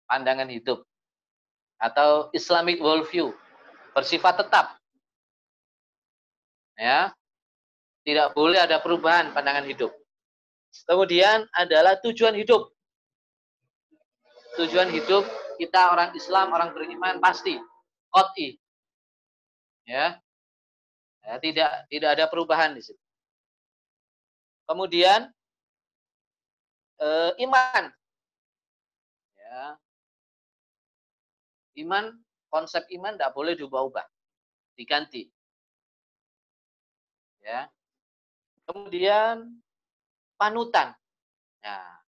[0.05, 0.85] Pandangan hidup
[1.77, 3.33] atau Islamic worldview
[3.93, 4.77] bersifat tetap.
[6.77, 7.13] Ya.
[8.07, 9.91] Tidak boleh ada perubahan pandangan hidup.
[10.87, 12.71] Kemudian adalah tujuan hidup.
[14.61, 15.27] Tujuan hidup
[15.59, 17.59] kita orang Islam, orang beriman pasti
[18.13, 18.55] qot'i.
[19.89, 20.21] Ya.
[21.27, 21.35] ya.
[21.43, 23.03] tidak tidak ada perubahan di situ.
[24.71, 25.27] Kemudian
[27.03, 27.85] eh, iman.
[29.35, 29.79] Ya,
[31.77, 32.17] Iman,
[32.49, 34.07] konsep iman tidak boleh diubah-ubah.
[34.77, 35.29] Diganti.
[37.45, 37.69] Ya.
[38.67, 39.61] Kemudian
[40.41, 40.97] panutan.
[41.63, 42.01] Nah,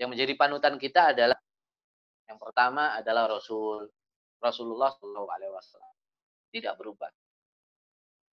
[0.00, 1.38] yang menjadi panutan kita adalah
[2.26, 3.86] yang pertama adalah Rasul
[4.42, 5.94] Rasulullah Shallallahu Alaihi Wasallam.
[6.50, 7.12] Tidak berubah.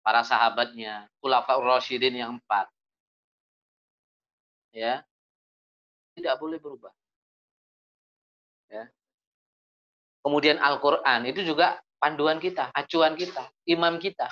[0.03, 2.67] Para sahabatnya, Khulafaur Rasyidin yang empat.
[4.75, 5.07] Ya.
[6.17, 6.91] Tidak boleh berubah.
[8.67, 8.91] Ya.
[10.23, 14.31] Kemudian Al-Quran itu juga panduan kita, acuan kita, imam kita.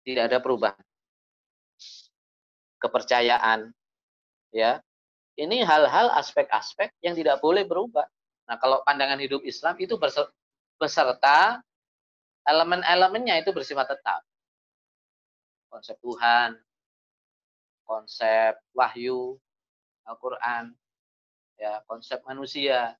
[0.00, 0.80] Tidak ada perubahan.
[2.80, 3.68] Kepercayaan,
[4.48, 4.80] ya.
[5.36, 8.04] Ini hal-hal aspek-aspek yang tidak boleh berubah.
[8.48, 9.96] Nah, kalau pandangan hidup Islam itu
[10.76, 11.60] beserta
[12.44, 14.20] elemen-elemennya itu bersifat tetap.
[15.70, 16.56] Konsep Tuhan,
[17.88, 19.40] konsep wahyu,
[20.04, 20.76] Al-Quran,
[21.56, 22.99] ya, konsep manusia,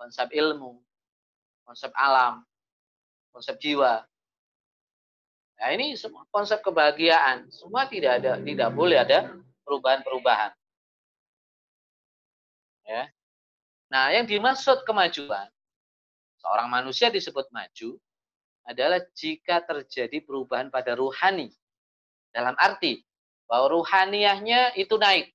[0.00, 0.80] konsep ilmu,
[1.68, 2.40] konsep alam,
[3.36, 4.00] konsep jiwa.
[5.60, 9.28] Nah, ini semua konsep kebahagiaan, semua tidak ada tidak boleh ada
[9.68, 10.56] perubahan-perubahan.
[12.88, 13.12] Ya.
[13.92, 15.52] Nah, yang dimaksud kemajuan
[16.40, 18.00] seorang manusia disebut maju
[18.64, 21.52] adalah jika terjadi perubahan pada ruhani.
[22.32, 23.04] Dalam arti
[23.44, 25.34] bahwa ruhaniyahnya itu naik.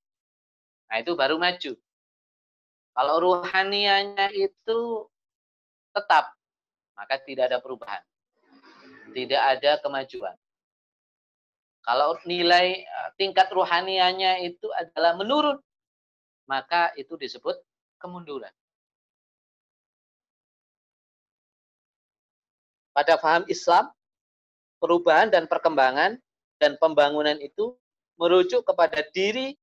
[0.90, 1.76] Nah, itu baru maju.
[2.96, 5.04] Kalau ruhanianya itu
[5.92, 6.32] tetap,
[6.96, 8.00] maka tidak ada perubahan.
[9.12, 10.36] Tidak ada kemajuan.
[11.84, 15.60] Kalau nilai eh, tingkat ruhanianya itu adalah menurun,
[16.48, 17.60] maka itu disebut
[18.00, 18.52] kemunduran.
[22.96, 23.92] Pada faham Islam,
[24.80, 26.16] perubahan dan perkembangan
[26.64, 27.76] dan pembangunan itu
[28.16, 29.60] merujuk kepada diri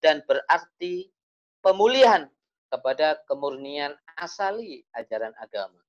[0.00, 1.12] dan berarti
[1.60, 2.32] pemulihan
[2.76, 5.80] kepada kemurnian asali ajaran agama.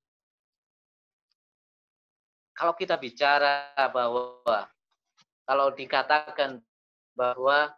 [2.56, 4.66] Kalau kita bicara bahwa
[5.44, 6.64] kalau dikatakan
[7.12, 7.76] bahwa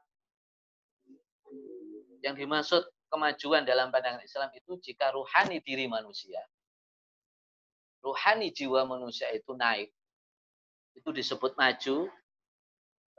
[2.22, 6.40] yang dimaksud kemajuan dalam pandangan Islam itu jika ruhani diri manusia,
[8.06, 9.90] ruhani jiwa manusia itu naik,
[10.94, 12.08] itu disebut maju,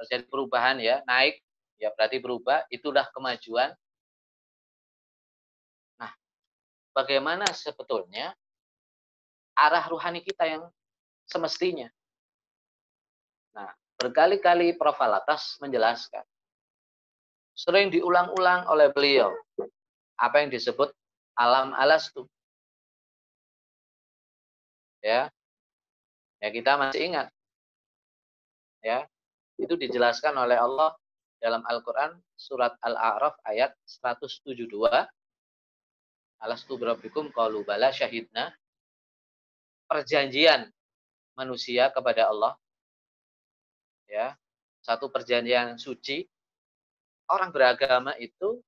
[0.00, 1.42] terjadi perubahan ya, naik,
[1.76, 3.74] ya berarti berubah, itulah kemajuan
[7.00, 8.36] bagaimana sebetulnya
[9.56, 10.62] arah ruhani kita yang
[11.24, 11.88] semestinya.
[13.56, 15.00] Nah, berkali-kali Prof.
[15.00, 16.22] Alatas menjelaskan.
[17.56, 19.32] Sering diulang-ulang oleh beliau.
[20.20, 20.92] Apa yang disebut
[21.36, 22.28] alam alastu.
[25.00, 25.32] Ya.
[26.40, 27.28] Ya kita masih ingat.
[28.84, 29.08] Ya.
[29.60, 30.96] Itu dijelaskan oleh Allah
[31.40, 34.68] dalam Al-Quran surat Al-A'raf ayat 172
[36.40, 38.50] alastu berabbikum qalu bala syahidna.
[39.86, 40.70] Perjanjian
[41.36, 42.56] manusia kepada Allah.
[44.10, 44.34] Ya
[44.80, 46.24] satu perjanjian suci.
[47.30, 48.58] Orang beragama itu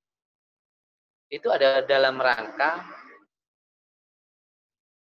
[1.33, 2.85] itu ada dalam rangka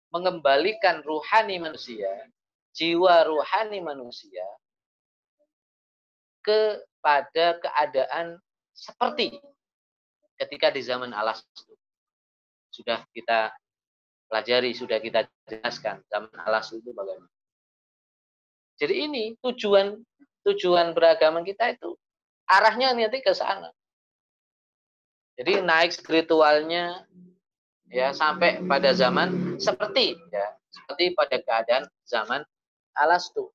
[0.10, 2.10] mengembalikan ruhani manusia,
[2.74, 4.44] jiwa ruhani manusia
[6.42, 8.42] kepada keadaan
[8.74, 9.38] seperti
[10.42, 11.46] ketika di zaman alas.
[12.72, 13.52] Sudah kita
[14.32, 17.28] pelajari, sudah kita jelaskan zaman alas itu bagaimana.
[18.80, 20.00] Jadi ini tujuan
[20.48, 21.94] tujuan beragama kita itu
[22.50, 23.70] arahnya nanti ke sana.
[25.38, 27.06] Jadi naik spiritualnya
[27.92, 32.42] ya sampai pada zaman seperti ya seperti pada keadaan zaman
[32.96, 33.52] Alastu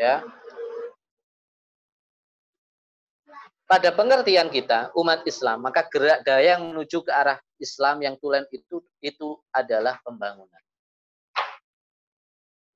[0.00, 0.24] ya
[3.68, 8.44] pada pengertian kita umat Islam maka gerak daya yang menuju ke arah Islam yang tulen
[8.52, 10.62] itu itu adalah pembangunan.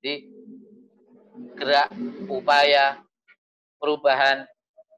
[0.01, 0.33] Jadi
[1.61, 1.93] gerak
[2.33, 2.97] upaya
[3.77, 4.49] perubahan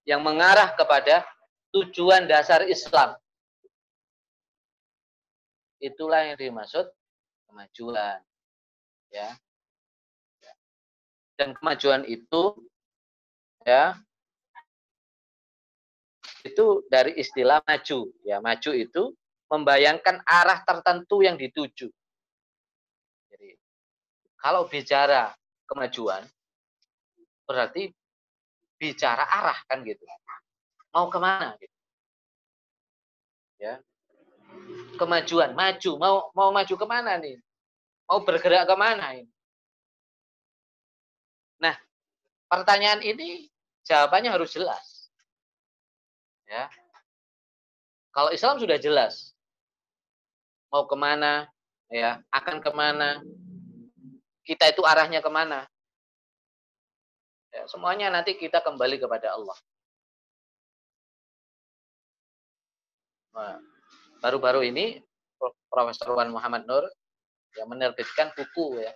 [0.07, 1.27] yang mengarah kepada
[1.75, 3.19] tujuan dasar Islam.
[5.83, 6.87] Itulah yang dimaksud
[7.51, 8.23] kemajuan.
[9.11, 9.35] Ya.
[11.41, 12.69] Dan kemajuan itu
[13.65, 13.97] ya
[16.45, 18.01] itu dari istilah maju.
[18.25, 19.03] Ya, maju itu
[19.51, 21.91] membayangkan arah tertentu yang dituju.
[23.35, 23.51] Jadi,
[24.39, 25.35] kalau bicara
[25.67, 26.23] kemajuan,
[27.45, 27.91] berarti
[28.79, 30.07] bicara arah kan gitu.
[30.95, 31.59] Mau ke mana?
[31.59, 31.77] Gitu.
[33.61, 33.77] Ya,
[34.97, 37.37] kemajuan, maju, mau mau maju ke mana nih?
[38.09, 39.33] Mau bergerak ke mana ini?
[41.61, 41.77] Nah,
[42.49, 43.53] pertanyaan ini
[43.85, 45.13] jawabannya harus jelas.
[46.49, 46.67] Ya.
[48.11, 49.31] Kalau Islam sudah jelas
[50.71, 51.51] mau ke mana,
[51.91, 53.19] ya akan ke mana,
[54.47, 55.67] kita itu arahnya ke mana.
[57.51, 59.59] Ya, semuanya nanti kita kembali kepada Allah.
[63.35, 63.59] Nah,
[64.23, 65.03] baru-baru ini
[65.71, 66.87] Profesor Wan Muhammad Nur
[67.59, 68.95] yang menerbitkan buku ya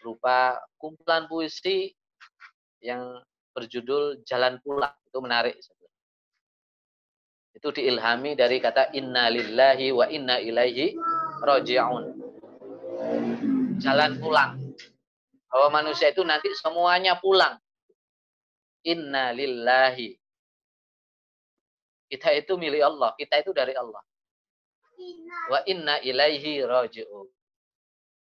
[0.00, 1.92] berupa kumpulan puisi
[2.80, 3.20] yang
[3.56, 5.56] berjudul Jalan Pulang itu menarik
[7.56, 10.92] itu diilhami dari kata inna lillahi wa inna ilaihi
[11.40, 12.04] roji'un.
[13.80, 14.60] Jalan pulang.
[15.48, 17.56] Bahwa manusia itu nanti semuanya pulang.
[18.84, 20.12] Inna lillahi.
[22.12, 23.16] Kita itu milik Allah.
[23.16, 24.04] Kita itu dari Allah.
[25.48, 27.28] Wa inna ilaihi roji'un.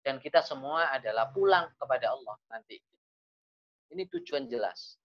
[0.05, 2.77] Dan kita semua adalah pulang kepada Allah nanti.
[3.89, 5.01] Ini tujuan jelas.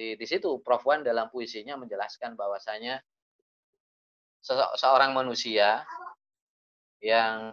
[0.00, 0.80] Di, di situ Prof.
[0.88, 3.04] Wan dalam puisinya menjelaskan bahwasanya
[4.40, 5.84] se seorang manusia
[7.04, 7.52] yang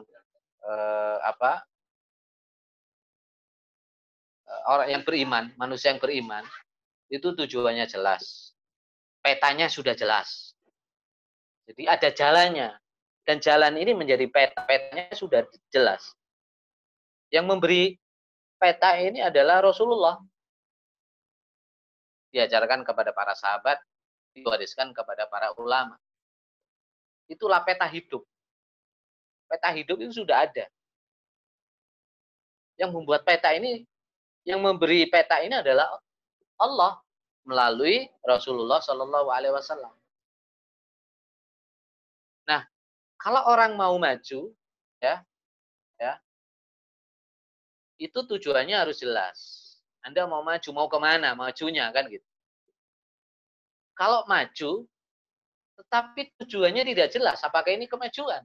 [0.64, 1.68] eh, apa
[4.48, 6.48] eh, orang yang beriman, manusia yang beriman
[7.12, 8.56] itu tujuannya jelas.
[9.20, 10.56] Petanya sudah jelas.
[11.68, 12.72] Jadi ada jalannya
[13.28, 14.64] dan jalan ini menjadi peta.
[14.64, 16.16] Petanya sudah jelas.
[17.28, 17.84] Yang memberi
[18.56, 20.16] peta ini adalah Rasulullah
[22.32, 23.80] diajarkan kepada para sahabat,
[24.36, 25.98] diwariskan kepada para ulama.
[27.28, 28.24] Itulah peta hidup.
[29.48, 30.68] Peta hidup itu sudah ada.
[32.78, 33.84] Yang membuat peta ini,
[34.48, 35.92] yang memberi peta ini adalah
[36.60, 37.00] Allah
[37.48, 39.92] melalui Rasulullah Shallallahu Alaihi Wasallam.
[42.48, 42.64] Nah,
[43.20, 44.56] kalau orang mau maju,
[45.04, 45.24] ya,
[46.00, 46.14] ya,
[48.00, 49.67] itu tujuannya harus jelas.
[50.08, 52.24] Anda mau maju, mau ke mana majunya kan gitu.
[53.92, 54.88] Kalau maju,
[55.76, 58.40] tetapi tujuannya tidak jelas, apakah ini kemajuan?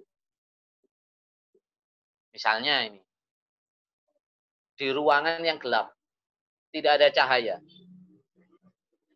[2.34, 2.98] Misalnya ini,
[4.74, 5.94] di ruangan yang gelap,
[6.74, 7.56] tidak ada cahaya.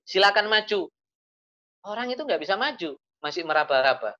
[0.06, 0.86] Silakan maju.
[1.82, 4.14] Orang itu nggak bisa maju, masih meraba-raba.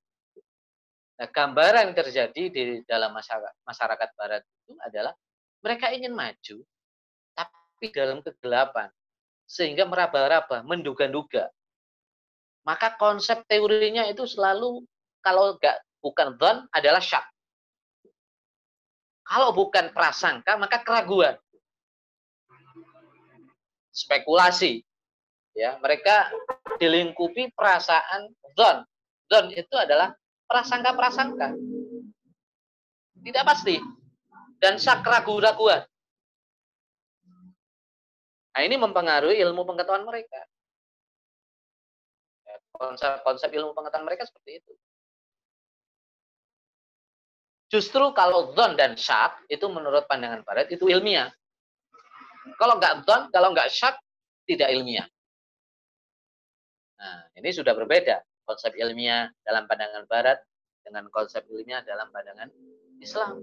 [1.17, 5.15] Nah, gambaran yang terjadi di dalam masyarakat, masyarakat barat itu adalah
[5.63, 6.57] mereka ingin maju,
[7.77, 8.89] tapi dalam kegelapan.
[9.45, 11.53] Sehingga meraba-raba, menduga-duga.
[12.65, 14.81] Maka konsep teorinya itu selalu,
[15.21, 17.23] kalau enggak bukan don adalah syak.
[19.29, 21.37] Kalau bukan prasangka, maka keraguan.
[23.93, 24.81] Spekulasi.
[25.53, 26.33] Ya, mereka
[26.81, 28.89] dilingkupi perasaan don.
[29.29, 30.17] Don itu adalah
[30.49, 31.53] prasangka-prasangka.
[33.21, 33.77] Tidak pasti.
[34.65, 35.85] Dan syak ragu-raguan.
[38.57, 40.41] Nah, ini mempengaruhi ilmu pengetahuan mereka.
[42.49, 44.73] Ya, konsep-konsep ilmu pengetahuan mereka seperti itu.
[47.69, 51.29] Justru kalau zon dan syak itu menurut pandangan barat itu ilmiah.
[52.57, 54.01] Kalau nggak zon, kalau nggak syak
[54.49, 55.05] tidak ilmiah.
[56.97, 60.41] Nah, ini sudah berbeda konsep ilmiah dalam pandangan barat
[60.81, 62.49] dengan konsep ilmiah dalam pandangan
[63.05, 63.37] Islam.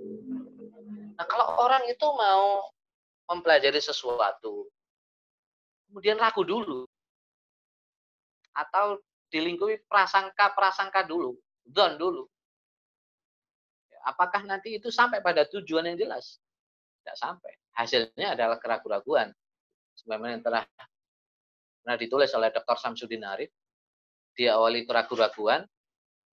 [1.13, 2.65] Nah, kalau orang itu mau
[3.29, 4.72] mempelajari sesuatu,
[5.93, 6.89] kemudian ragu dulu,
[8.57, 8.97] atau
[9.29, 12.25] dilingkupi prasangka-prasangka dulu, don dulu.
[14.09, 16.41] Apakah nanti itu sampai pada tujuan yang jelas?
[17.05, 17.53] Tidak sampai.
[17.77, 19.29] Hasilnya adalah keraguan-raguan.
[19.93, 20.65] Sebagaimana yang telah
[21.85, 22.73] pernah ditulis oleh Dr.
[22.73, 23.53] Samsudin Arif,
[24.33, 25.61] dia awali keraguan-raguan,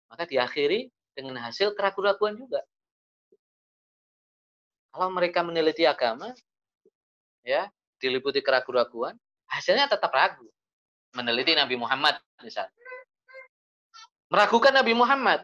[0.06, 2.62] maka diakhiri dengan hasil keraguan-raguan juga.
[4.94, 6.30] Kalau mereka meneliti agama,
[7.42, 9.18] ya diliputi keraguan-raguan,
[9.52, 10.46] hasilnya tetap ragu.
[11.16, 12.74] Meneliti Nabi Muhammad misalnya.
[14.28, 15.40] Meragukan Nabi Muhammad,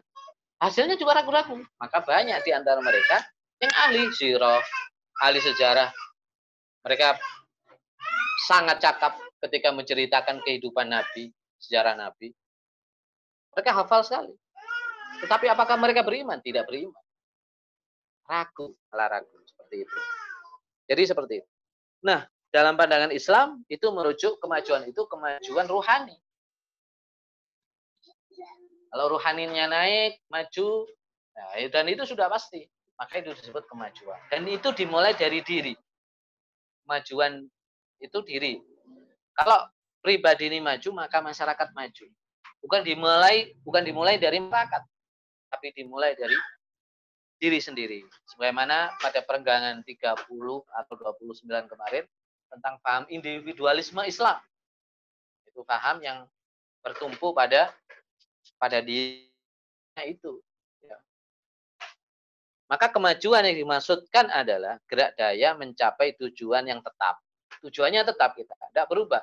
[0.60, 1.56] hasilnya juga ragu-ragu.
[1.80, 3.24] Maka banyak di antara mereka
[3.58, 4.60] yang ahli sirah,
[5.24, 5.88] ahli sejarah.
[6.84, 7.16] Mereka
[8.44, 12.28] sangat cakap ketika menceritakan kehidupan Nabi, sejarah Nabi.
[13.56, 14.36] Mereka hafal sekali.
[15.24, 16.36] Tetapi apakah mereka beriman?
[16.44, 17.00] Tidak beriman.
[18.28, 19.98] Ragu, malah ragu seperti itu.
[20.84, 21.50] Jadi seperti itu.
[22.04, 26.14] Nah, dalam pandangan Islam itu merujuk kemajuan itu kemajuan ruhani.
[28.94, 30.86] Kalau ruhaninya naik, maju,
[31.34, 32.62] nah, dan itu sudah pasti.
[32.94, 34.14] Maka itu disebut kemajuan.
[34.30, 35.74] Dan itu dimulai dari diri.
[36.86, 37.42] Kemajuan
[37.98, 38.62] itu diri.
[39.34, 39.66] Kalau
[39.98, 42.06] pribadi ini maju, maka masyarakat maju.
[42.62, 44.82] Bukan dimulai bukan dimulai dari masyarakat,
[45.50, 46.38] tapi dimulai dari
[47.42, 47.98] diri sendiri.
[48.30, 50.22] Sebagaimana pada perenggangan 30
[50.70, 52.06] atau 29 kemarin,
[52.54, 54.38] tentang paham individualisme Islam.
[55.50, 56.24] Itu paham yang
[56.80, 57.74] bertumpu pada
[58.56, 60.38] pada dirinya itu.
[60.86, 60.98] Ya.
[62.70, 67.18] Maka kemajuan yang dimaksudkan adalah gerak daya mencapai tujuan yang tetap.
[67.64, 69.22] Tujuannya tetap kita, tidak berubah.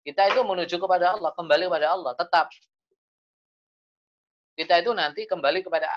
[0.00, 2.48] Kita itu menuju kepada Allah, kembali kepada Allah, tetap.
[4.56, 5.88] Kita itu nanti kembali kepada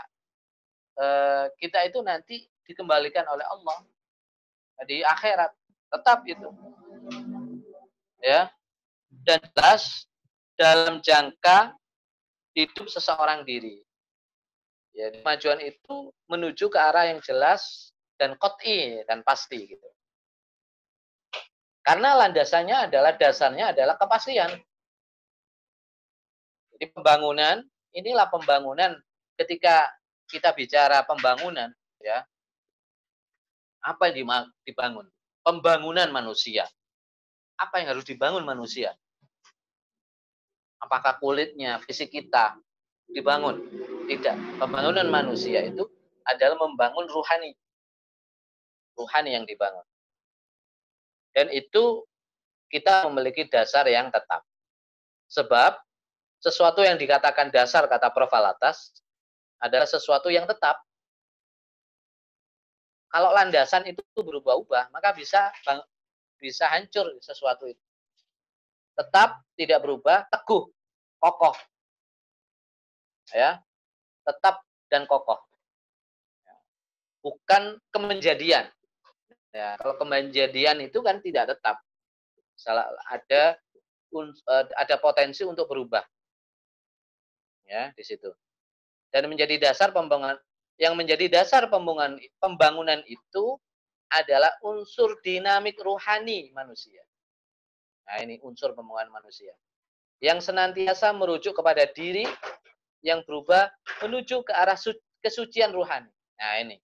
[1.00, 3.84] uh, kita itu nanti dikembalikan oleh Allah
[4.86, 5.52] di akhirat
[5.94, 6.50] tetap itu.
[8.24, 8.50] Ya.
[9.24, 10.10] Dan jelas
[10.58, 11.78] dalam jangka
[12.58, 13.82] hidup seseorang diri.
[14.94, 19.90] Ya kemajuan itu menuju ke arah yang jelas dan kot'i dan pasti gitu.
[21.84, 24.54] Karena landasannya adalah dasarnya adalah kepastian.
[26.74, 28.98] Jadi pembangunan inilah pembangunan
[29.38, 29.90] ketika
[30.30, 31.70] kita bicara pembangunan
[32.02, 32.24] ya
[33.84, 35.06] apa yang dibangun?
[35.44, 36.64] Pembangunan manusia.
[37.60, 38.96] Apa yang harus dibangun manusia?
[40.80, 42.56] Apakah kulitnya, fisik kita
[43.12, 43.60] dibangun?
[44.08, 44.60] Tidak.
[44.60, 45.84] Pembangunan manusia itu
[46.24, 47.56] adalah membangun ruhani.
[48.96, 49.84] Ruhani yang dibangun.
[51.36, 52.04] Dan itu
[52.72, 54.42] kita memiliki dasar yang tetap.
[55.28, 55.76] Sebab
[56.40, 58.32] sesuatu yang dikatakan dasar kata Prof.
[58.32, 58.92] Alatas
[59.60, 60.80] adalah sesuatu yang tetap.
[63.14, 65.54] Kalau landasan itu berubah-ubah, maka bisa
[66.42, 67.84] bisa hancur sesuatu itu.
[68.98, 70.66] Tetap tidak berubah, teguh,
[71.22, 71.54] kokoh.
[73.30, 73.62] Ya.
[74.26, 75.38] Tetap dan kokoh.
[77.22, 78.66] Bukan kemenjadian.
[79.54, 81.78] Ya, kalau kemenjadian itu kan tidak tetap.
[82.58, 83.62] Salah ada
[84.10, 86.02] eh, ada potensi untuk berubah.
[87.70, 88.34] Ya, di situ.
[89.14, 90.42] Dan menjadi dasar pembangunan
[90.82, 93.58] yang menjadi dasar pembangunan, pembangunan itu
[94.10, 97.02] adalah unsur dinamik ruhani manusia.
[98.10, 99.54] Nah ini unsur pembangunan manusia.
[100.22, 102.24] Yang senantiasa merujuk kepada diri
[103.04, 103.68] yang berubah
[104.06, 104.78] menuju ke arah
[105.20, 106.12] kesucian ruhani.
[106.40, 106.78] Nah ini.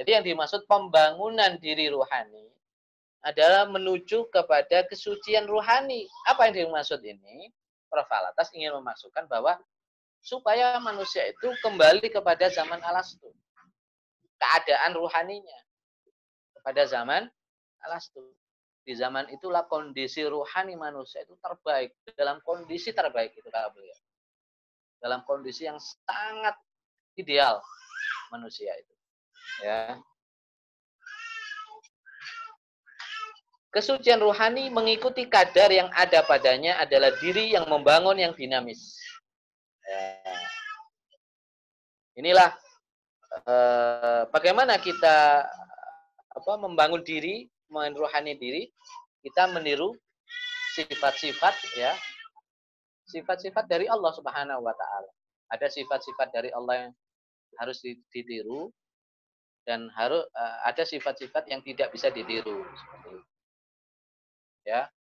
[0.00, 2.48] Jadi yang dimaksud pembangunan diri ruhani
[3.20, 6.08] adalah menuju kepada kesucian ruhani.
[6.24, 7.52] Apa yang dimaksud ini?
[7.92, 8.08] Prof.
[8.08, 9.60] Alatas ingin memasukkan bahwa
[10.20, 13.32] supaya manusia itu kembali kepada zaman alastu.
[14.40, 15.60] Keadaan ruhaninya
[16.56, 17.28] kepada zaman
[17.84, 18.20] alastu.
[18.80, 23.98] Di zaman itulah kondisi ruhani manusia itu terbaik, dalam kondisi terbaik itu kata beliau.
[25.00, 26.56] Dalam kondisi yang sangat
[27.16, 27.60] ideal
[28.32, 28.94] manusia itu.
[29.64, 30.00] Ya.
[33.70, 38.99] Kesucian ruhani mengikuti kadar yang ada padanya adalah diri yang membangun yang dinamis.
[42.18, 42.50] Inilah
[43.48, 45.46] eh, bagaimana kita
[46.30, 48.70] apa membangun diri, menruhani diri,
[49.24, 49.94] kita meniru
[50.76, 51.92] sifat-sifat ya,
[53.10, 55.10] sifat-sifat dari Allah Subhanahu wa taala.
[55.50, 56.92] Ada sifat-sifat dari Allah yang
[57.58, 57.82] harus
[58.14, 58.70] ditiru
[59.66, 62.64] dan harus uh, ada sifat-sifat yang tidak bisa ditiru
[64.66, 64.92] Ya.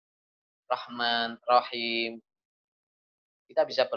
[0.69, 2.21] Rahman, Rahim.
[3.49, 3.89] Kita bisa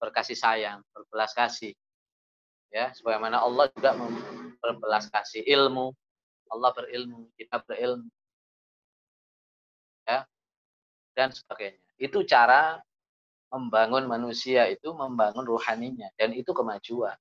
[0.00, 1.72] berkasih sayang, berbelas kasih.
[2.70, 3.96] Ya, sebagaimana Allah juga
[4.60, 5.94] berbelas kasih ilmu.
[6.50, 8.10] Allah berilmu, kita berilmu.
[10.06, 10.26] Ya.
[11.16, 11.80] Dan sebagainya.
[11.96, 12.78] Itu cara
[13.50, 17.14] membangun manusia itu membangun rohaninya dan itu kemajuan.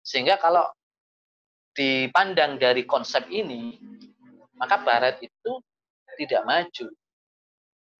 [0.00, 0.64] Sehingga kalau
[1.76, 3.78] dipandang dari konsep ini,
[4.58, 5.52] maka barat itu
[6.18, 6.86] tidak maju.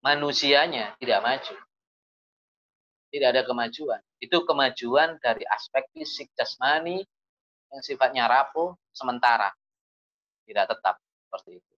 [0.01, 1.55] Manusianya tidak maju.
[3.11, 3.99] Tidak ada kemajuan.
[4.23, 7.03] Itu kemajuan dari aspek fisik jasmani
[7.71, 9.51] yang sifatnya rapuh sementara.
[10.47, 10.95] Tidak tetap
[11.27, 11.73] seperti itu.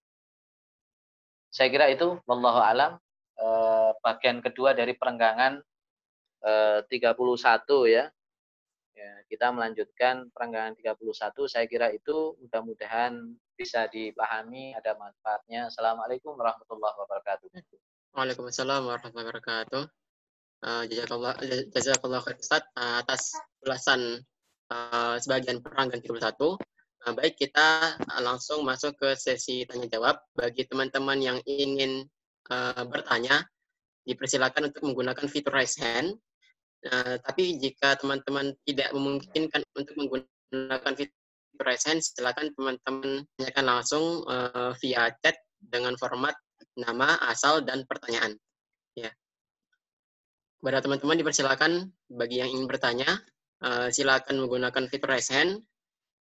[1.50, 2.98] Saya kira itu wallahu alam
[3.38, 5.58] eh, bagian kedua dari perenggangan
[6.44, 6.92] 31
[7.88, 8.04] ya.
[8.92, 9.10] ya.
[9.32, 11.00] Kita melanjutkan perenggangan 31.
[11.48, 13.16] Saya kira itu mudah-mudahan
[13.56, 15.72] bisa dipahami, ada manfaatnya.
[15.72, 17.48] Assalamualaikum warahmatullahi wabarakatuh.
[18.12, 20.03] Waalaikumsalam warahmatullahi wabarakatuh.
[20.64, 21.36] Uh, jazakallah
[21.76, 23.36] jazakallah Ustaz atas
[23.68, 24.24] ulasan
[24.72, 26.16] uh, sebagian peranggan 31.
[27.04, 32.08] Nah, baik kita langsung masuk ke sesi tanya jawab bagi teman-teman yang ingin
[32.48, 33.44] uh, bertanya
[34.08, 36.16] dipersilakan untuk menggunakan fitur raise hand
[36.84, 44.04] Uh, tapi jika teman-teman tidak memungkinkan untuk menggunakan fitur raise hand, silakan teman-teman tanyakan langsung
[44.28, 46.36] uh, via chat dengan format
[46.76, 48.36] nama, asal, dan pertanyaan.
[48.92, 49.08] Ya.
[50.64, 53.20] Kepada teman-teman dipersilakan bagi yang ingin bertanya,
[53.60, 55.60] uh, silakan menggunakan fitur raise hand.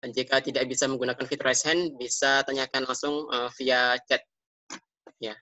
[0.02, 4.26] Jika tidak bisa menggunakan fitur raise hand, bisa tanyakan langsung uh, via chat.
[5.22, 5.38] Ya.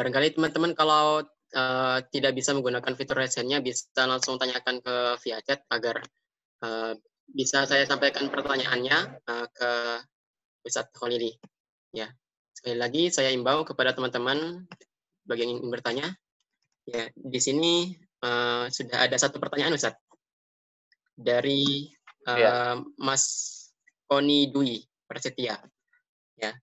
[0.00, 1.20] Barangkali teman-teman kalau
[1.52, 6.00] uh, tidak bisa menggunakan fitur raise hand-nya bisa langsung tanyakan ke via chat agar
[6.64, 6.96] uh,
[7.28, 9.70] bisa saya sampaikan pertanyaannya uh, ke
[10.64, 11.36] Ustadz Khalili.
[11.92, 12.08] Ya,
[12.56, 14.64] sekali lagi saya imbau kepada teman-teman
[15.28, 16.08] bagi yang ingin bertanya.
[16.88, 17.92] Ya, di sini
[18.24, 20.00] uh, sudah ada satu pertanyaan Ustadz
[21.12, 21.92] dari
[22.24, 22.52] uh, ya.
[22.96, 23.52] Mas
[24.08, 25.60] Koni Dwi Prasetya.
[26.40, 26.56] Ya,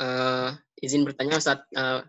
[0.00, 2.04] uh, izin bertanya Ustaz, uh,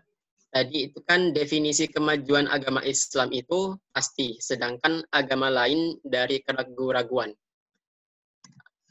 [0.56, 7.36] tadi itu kan definisi kemajuan agama Islam itu pasti, sedangkan agama lain dari keraguan-raguan.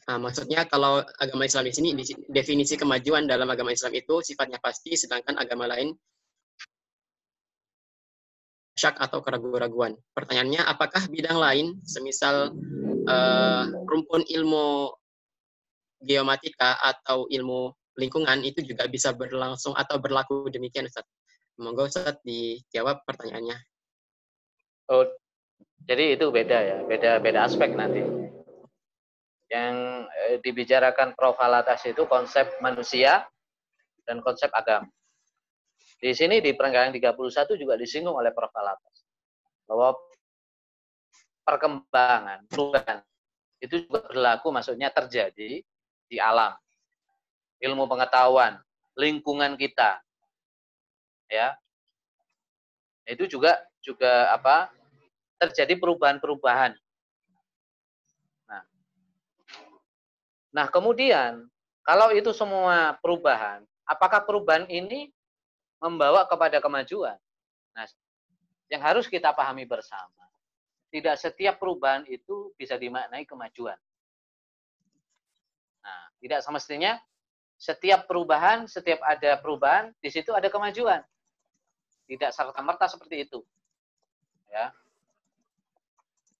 [0.05, 1.89] Nah, maksudnya kalau agama Islam di sini
[2.29, 5.97] definisi kemajuan dalam agama Islam itu sifatnya pasti, sedangkan agama lain
[8.77, 9.97] syak atau keraguan-raguan.
[10.13, 12.53] Pertanyaannya, apakah bidang lain, semisal
[13.09, 14.93] uh, rumpun ilmu
[16.05, 21.07] geomatika atau ilmu lingkungan itu juga bisa berlangsung atau berlaku demikian Ustaz.
[21.55, 23.57] Monggo Ustaz dijawab pertanyaannya.
[24.91, 25.07] Oh,
[25.87, 28.03] jadi itu beda ya, beda beda aspek nanti.
[29.49, 29.75] Yang
[30.09, 31.39] eh, dibicarakan Prof.
[31.39, 33.23] Alatas itu konsep manusia
[34.03, 34.89] dan konsep agama.
[35.95, 38.51] Di sini di perenggangan 31 juga disinggung oleh Prof.
[38.51, 39.05] Alatas
[39.65, 39.97] bahwa
[41.45, 42.99] perkembangan, perubahan
[43.61, 45.63] itu juga berlaku maksudnya terjadi
[46.05, 46.53] di alam
[47.65, 48.59] ilmu pengetahuan,
[48.99, 50.04] lingkungan kita.
[51.29, 51.57] Ya.
[53.05, 54.73] Itu juga juga apa?
[55.35, 56.73] terjadi perubahan-perubahan.
[58.47, 58.63] Nah.
[60.55, 61.45] Nah, kemudian
[61.83, 65.11] kalau itu semua perubahan, apakah perubahan ini
[65.77, 67.19] membawa kepada kemajuan?
[67.75, 67.85] Nah,
[68.71, 70.25] yang harus kita pahami bersama,
[70.89, 73.77] tidak setiap perubahan itu bisa dimaknai kemajuan.
[75.85, 76.97] Nah, tidak semestinya
[77.55, 81.03] setiap perubahan, setiap ada perubahan, di situ ada kemajuan.
[82.05, 83.41] Tidak serta-merta seperti itu.
[84.49, 84.69] Ya.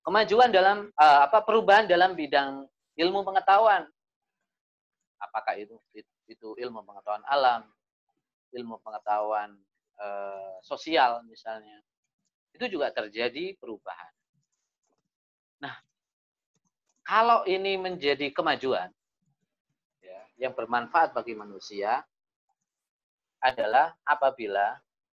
[0.05, 3.89] Kemajuan dalam uh, apa perubahan dalam bidang ilmu pengetahuan.
[5.17, 5.75] Apakah itu
[6.29, 7.65] itu ilmu pengetahuan alam,
[8.53, 9.57] ilmu pengetahuan
[9.97, 11.81] uh, sosial misalnya.
[12.53, 14.13] Itu juga terjadi perubahan.
[15.65, 15.75] Nah,
[17.01, 18.93] kalau ini menjadi kemajuan,
[20.35, 22.03] yang bermanfaat bagi manusia
[23.39, 24.75] adalah apabila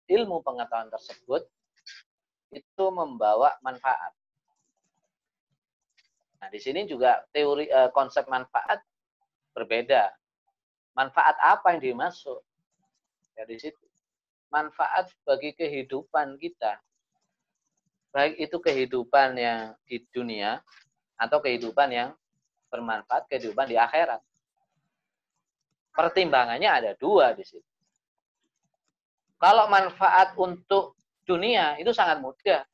[0.06, 1.42] ilmu pengetahuan tersebut
[2.54, 4.14] itu membawa manfaat.
[6.40, 8.80] Nah, di sini juga teori eh, konsep manfaat
[9.56, 10.14] berbeda.
[10.94, 12.40] Manfaat apa yang dimaksud?
[13.36, 13.84] Ya di situ.
[14.48, 16.80] Manfaat bagi kehidupan kita.
[18.14, 20.64] Baik itu kehidupan yang di dunia
[21.20, 22.08] atau kehidupan yang
[22.72, 24.20] bermanfaat kehidupan di akhirat.
[25.92, 27.75] Pertimbangannya ada dua di situ.
[29.36, 30.96] Kalau manfaat untuk
[31.28, 32.64] dunia itu sangat mudah.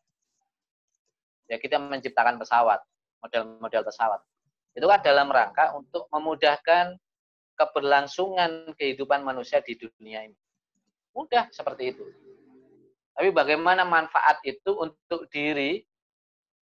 [1.51, 2.79] Ya kita menciptakan pesawat,
[3.25, 4.21] model-model pesawat.
[4.73, 6.97] Itu kan dalam rangka untuk memudahkan
[7.59, 10.39] keberlangsungan kehidupan manusia di dunia ini.
[11.13, 12.05] Mudah seperti itu.
[13.13, 15.85] Tapi bagaimana manfaat itu untuk diri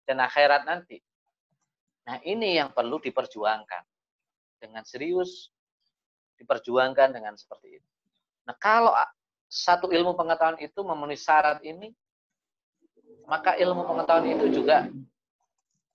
[0.09, 0.97] dan akhirat nanti?
[2.09, 3.85] Nah ini yang perlu diperjuangkan.
[4.59, 5.53] Dengan serius,
[6.41, 7.89] diperjuangkan dengan seperti itu.
[8.49, 8.97] Nah kalau
[9.49, 11.91] satu ilmu pengetahuan itu memenuhi syarat ini,
[13.25, 14.89] maka ilmu pengetahuan itu juga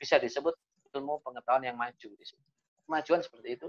[0.02, 0.58] bisa disebut
[0.94, 2.10] ilmu pengetahuan yang maju.
[2.84, 3.68] Kemajuan seperti itu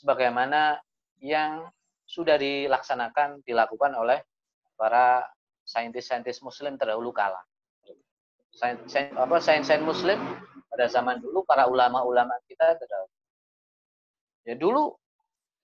[0.00, 0.80] sebagaimana
[1.20, 1.68] yang
[2.04, 4.20] sudah dilaksanakan, dilakukan oleh
[4.76, 5.24] para
[5.64, 7.40] saintis-saintis muslim terdahulu kala.
[8.54, 8.80] Sains,
[9.40, 10.20] sains-sains muslim
[10.70, 13.16] pada zaman dulu para ulama-ulama kita terdahulu.
[14.44, 14.84] Ya dulu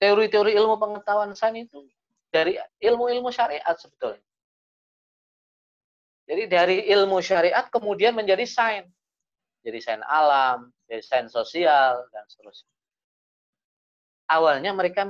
[0.01, 1.85] teori-teori ilmu pengetahuan sains itu
[2.31, 4.23] dari ilmu-ilmu syariat sebetulnya.
[6.25, 8.87] Jadi dari ilmu syariat kemudian menjadi sains.
[9.61, 12.71] Jadi sains alam, jadi sains sosial dan seterusnya
[14.31, 15.03] awalnya mereka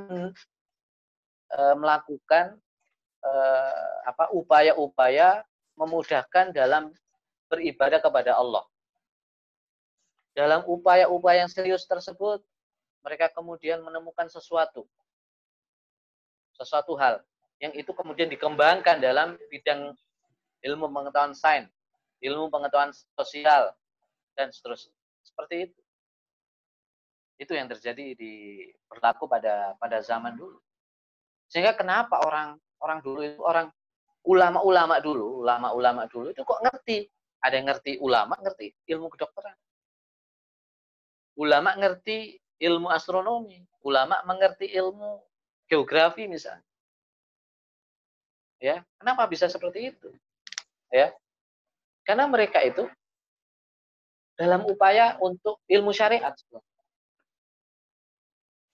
[1.53, 2.57] e, melakukan
[3.21, 3.31] e,
[4.33, 5.45] upaya-upaya
[5.77, 6.89] memudahkan dalam
[7.53, 8.65] beribadah kepada Allah.
[10.33, 12.41] Dalam upaya-upaya yang serius tersebut,
[13.05, 14.87] mereka kemudian menemukan sesuatu.
[16.55, 17.23] Sesuatu hal
[17.61, 19.93] yang itu kemudian dikembangkan dalam bidang
[20.65, 21.69] ilmu pengetahuan sains,
[22.25, 23.73] ilmu pengetahuan sosial,
[24.33, 24.93] dan seterusnya.
[25.21, 25.79] Seperti itu.
[27.37, 30.57] Itu yang terjadi di berlaku pada pada zaman dulu.
[31.49, 33.69] Sehingga kenapa orang orang dulu itu orang
[34.25, 37.05] ulama-ulama dulu, ulama-ulama dulu itu kok ngerti?
[37.41, 39.57] Ada yang ngerti ulama, ngerti ilmu kedokteran.
[41.41, 45.25] Ulama ngerti ilmu astronomi, ulama mengerti ilmu
[45.71, 46.67] geografi misalnya.
[48.59, 50.11] Ya, kenapa bisa seperti itu?
[50.91, 51.15] Ya.
[52.03, 52.85] Karena mereka itu
[54.35, 56.35] dalam upaya untuk ilmu syariat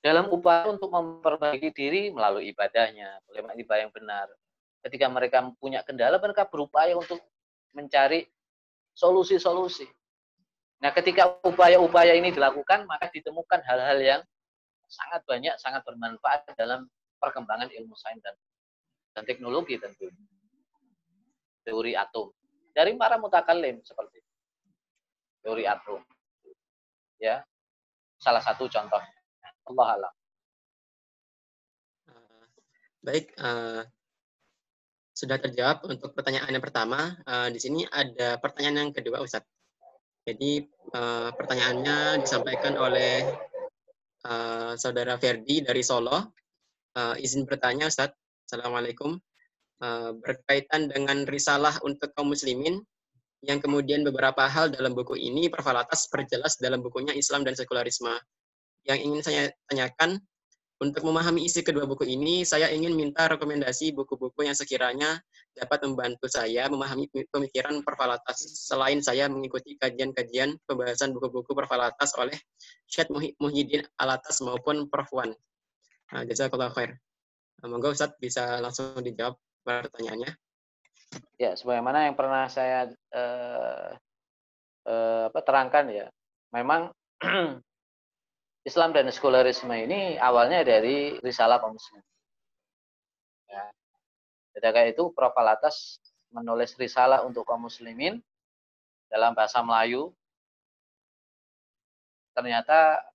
[0.08, 4.28] dalam upaya untuk memperbaiki diri melalui ibadahnya, bagaimana ibadah yang benar.
[4.80, 7.20] Ketika mereka punya kendala, mereka berupaya untuk
[7.76, 8.24] mencari
[8.96, 9.84] solusi-solusi.
[10.80, 14.22] Nah, ketika upaya-upaya ini dilakukan, maka ditemukan hal-hal yang
[14.88, 16.88] sangat banyak, sangat bermanfaat dalam
[17.20, 18.36] perkembangan ilmu sains dan,
[19.14, 20.08] dan teknologi tentu.
[21.68, 22.32] Teori atom.
[22.72, 24.24] Dari para mutakalim seperti
[25.44, 26.00] teori atom.
[27.18, 27.44] Ya,
[28.22, 29.02] salah satu contoh
[29.68, 30.14] Allah alam.
[32.08, 32.46] Uh,
[33.04, 33.84] baik, uh,
[35.18, 37.18] sudah terjawab untuk pertanyaan yang pertama.
[37.26, 39.50] Uh, di sini ada pertanyaan yang kedua, Ustadz.
[40.28, 40.60] Jadi
[40.92, 43.24] uh, pertanyaannya disampaikan oleh
[44.26, 46.34] uh, saudara Ferdi dari Solo.
[46.98, 48.18] Uh, izin bertanya, Ustadz.
[48.50, 49.20] Assalamualaikum.
[49.78, 52.82] Uh, berkaitan dengan risalah untuk kaum muslimin,
[53.46, 58.10] yang kemudian beberapa hal dalam buku ini Perfalatas perjelas dalam bukunya Islam dan Sekularisme
[58.88, 60.18] yang ingin saya tanyakan,
[60.78, 65.18] untuk memahami isi kedua buku ini, saya ingin minta rekomendasi buku-buku yang sekiranya
[65.58, 68.38] dapat membantu saya memahami pemikiran Perfalatas,
[68.70, 72.38] selain saya mengikuti kajian-kajian pembahasan buku-buku Perfalatas oleh
[72.86, 73.10] Syed
[73.42, 75.10] Muhyiddin Alatas maupun Prof.
[75.12, 75.34] Wan.
[76.14, 77.02] Nah, jazakallah khair.
[77.60, 79.34] Nah, monggo Ustaz bisa langsung dijawab
[79.66, 80.32] pertanyaannya.
[81.42, 83.90] Ya, sebagaimana yang pernah saya uh,
[84.86, 86.06] uh, apa, terangkan ya,
[86.54, 86.92] memang
[88.70, 92.04] Islam dan sekularisme ini awalnya dari risalah kaum muslimin.
[93.48, 93.64] Ya.
[94.58, 95.38] Ketika itu Prof.
[95.38, 96.02] Alatas
[96.34, 98.18] menulis risalah untuk kaum muslimin
[99.06, 100.10] dalam bahasa Melayu.
[102.34, 103.06] Ternyata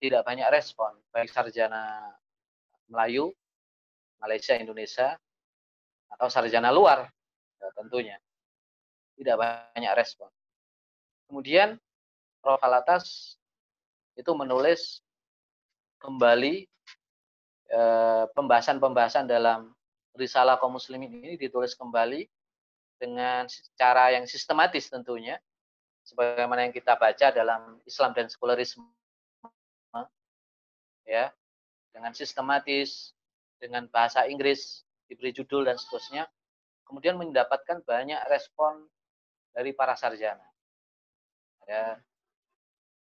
[0.00, 2.08] tidak banyak respon, baik sarjana
[2.88, 3.36] Melayu,
[4.16, 5.20] Malaysia, Indonesia,
[6.16, 7.04] atau sarjana luar,
[7.60, 8.16] ya, tentunya.
[9.20, 10.32] Tidak banyak respon.
[11.28, 11.76] Kemudian
[12.40, 12.64] Prof.
[12.64, 13.36] Alatas
[14.16, 15.04] itu menulis
[16.00, 16.64] kembali
[17.68, 19.75] eh, pembahasan-pembahasan dalam
[20.16, 22.26] risalah kaum muslimin ini ditulis kembali
[22.96, 23.44] dengan
[23.76, 25.36] cara yang sistematis tentunya
[26.02, 28.84] sebagaimana yang kita baca dalam Islam dan sekularisme
[31.06, 31.30] ya
[31.94, 33.14] dengan sistematis
[33.62, 36.26] dengan bahasa Inggris diberi judul dan seterusnya
[36.82, 38.90] kemudian mendapatkan banyak respon
[39.54, 40.44] dari para sarjana
[41.68, 42.00] ya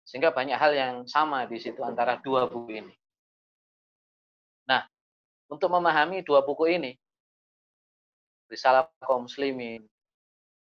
[0.09, 2.95] sehingga banyak hal yang sama di situ antara dua buku ini.
[5.49, 6.92] Untuk memahami dua buku ini,
[8.49, 9.84] Risalah kaum muslimin,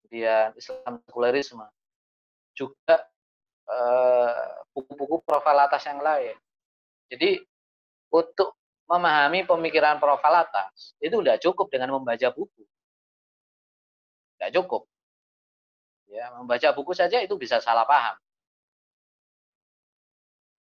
[0.03, 1.63] kemudian Islam sekulerisme,
[2.51, 3.07] juga
[3.71, 6.35] eh, buku-buku profil atas yang lain.
[7.07, 7.39] Jadi
[8.11, 12.67] untuk memahami pemikiran profil atas itu tidak cukup dengan membaca buku,
[14.35, 14.83] tidak cukup.
[16.11, 18.17] Ya, membaca buku saja itu bisa salah paham.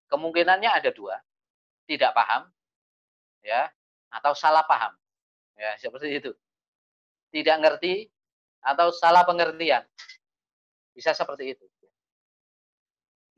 [0.07, 1.19] Kemungkinannya ada dua,
[1.89, 2.47] tidak paham,
[3.43, 3.73] ya,
[4.09, 4.93] atau salah paham,
[5.57, 6.33] ya seperti itu
[7.33, 8.09] tidak ngerti
[8.65, 9.85] atau salah pengertian.
[10.93, 11.65] Bisa seperti itu.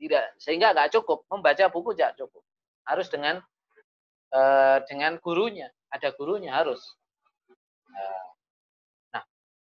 [0.01, 2.41] Tidak, sehingga nggak cukup membaca buku tidak cukup.
[2.89, 3.37] Harus dengan
[4.33, 6.81] eh, dengan gurunya, ada gurunya harus.
[7.85, 8.27] Eh,
[9.13, 9.23] nah,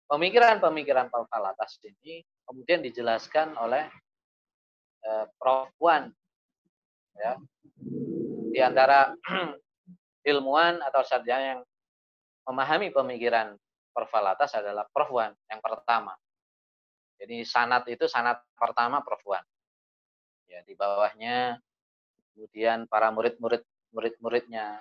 [0.07, 3.91] pemikiran-pemikiran Paul Kalatas ini kemudian dijelaskan oleh
[5.03, 5.75] eh, Prof.
[5.83, 6.07] Wan.
[7.19, 7.35] Ya.
[8.55, 9.11] Di antara
[10.23, 11.61] ilmuwan atau sarjana yang
[12.47, 13.55] memahami pemikiran
[13.93, 16.17] Pervalatas adalah perempuan yang pertama.
[17.21, 19.45] Jadi sanat itu sanat pertama perempuan.
[20.49, 21.61] Ya, di bawahnya
[22.33, 23.61] kemudian para murid-murid
[23.93, 24.81] murid-muridnya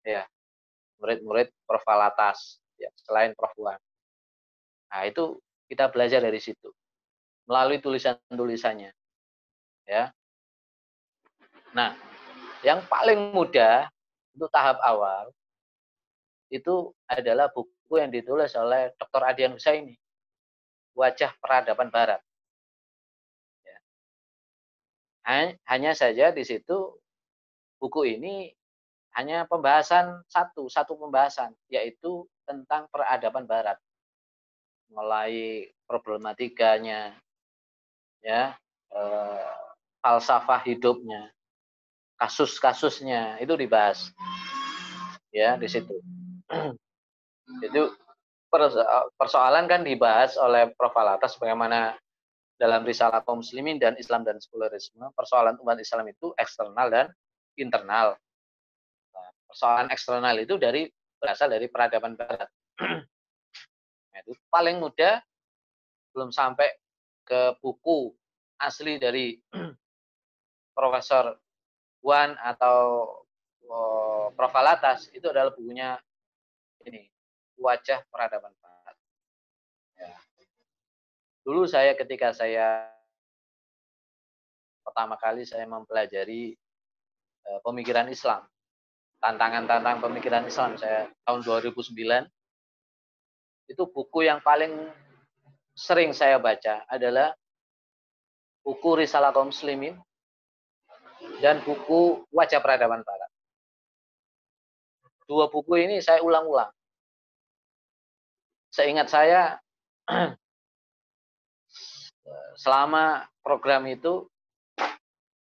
[0.00, 0.24] ya
[0.96, 3.76] murid-murid pervalatas ya selain perempuan.
[4.88, 5.36] Nah, itu
[5.68, 6.72] kita belajar dari situ
[7.44, 8.96] melalui tulisan-tulisannya.
[9.84, 10.08] Ya.
[11.76, 11.92] Nah,
[12.64, 13.92] yang paling mudah
[14.32, 15.32] untuk tahap awal
[16.52, 19.22] itu adalah buku yang ditulis oleh Dr.
[19.24, 19.96] Adian Husaini,
[20.92, 22.20] Wajah Peradaban Barat.
[23.64, 23.78] Ya.
[25.64, 27.00] Hanya saja di situ
[27.80, 28.52] buku ini
[29.16, 33.76] hanya pembahasan satu, satu pembahasan, yaitu tentang peradaban Barat.
[34.92, 37.16] Mulai problematikanya,
[38.24, 38.56] ya,
[38.92, 39.52] eh,
[40.00, 41.32] falsafah hidupnya,
[42.22, 44.14] kasus-kasusnya itu dibahas,
[45.34, 45.98] ya di situ.
[47.66, 47.90] Itu
[49.18, 50.94] persoalan kan dibahas oleh Prof.
[50.94, 51.98] Alatas bagaimana
[52.54, 57.06] dalam risalah kaum muslimin dan Islam dan sekulerisme, persoalan umat Islam itu eksternal dan
[57.58, 58.14] internal.
[59.10, 60.86] Nah, persoalan eksternal itu dari
[61.18, 62.46] berasal dari peradaban barat.
[64.14, 65.18] nah, itu paling mudah
[66.14, 66.70] belum sampai
[67.26, 68.14] ke buku
[68.62, 69.34] asli dari
[70.78, 71.41] Profesor
[72.02, 73.06] Wan atau
[73.70, 74.54] oh, Prof.
[74.58, 75.96] Alatas itu adalah bukunya
[76.82, 77.06] ini
[77.56, 78.96] wajah peradaban barat.
[79.94, 80.14] Ya.
[81.46, 82.90] Dulu saya ketika saya
[84.82, 86.58] pertama kali saya mempelajari
[87.46, 88.42] uh, pemikiran Islam,
[89.22, 91.94] tantangan-tantangan pemikiran Islam saya tahun 2009
[93.70, 94.90] itu buku yang paling
[95.72, 97.32] sering saya baca adalah
[98.66, 99.96] buku Risalah kaum muslimin
[101.42, 103.30] dan buku Wajah Peradaban Barat.
[105.26, 106.70] Dua buku ini saya ulang-ulang
[108.72, 109.60] seingat saya
[112.62, 114.26] selama program itu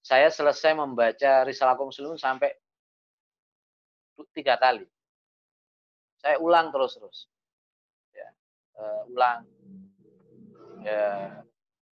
[0.02, 2.50] saya selesai membaca Risalah kaum sampai
[4.34, 4.82] tiga kali.
[6.18, 7.30] Saya ulang terus-terus.
[8.12, 8.28] Ya,
[8.76, 9.46] uh, ulang.
[10.82, 11.04] Ya,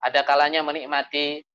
[0.02, 1.46] ada kalanya menikmati,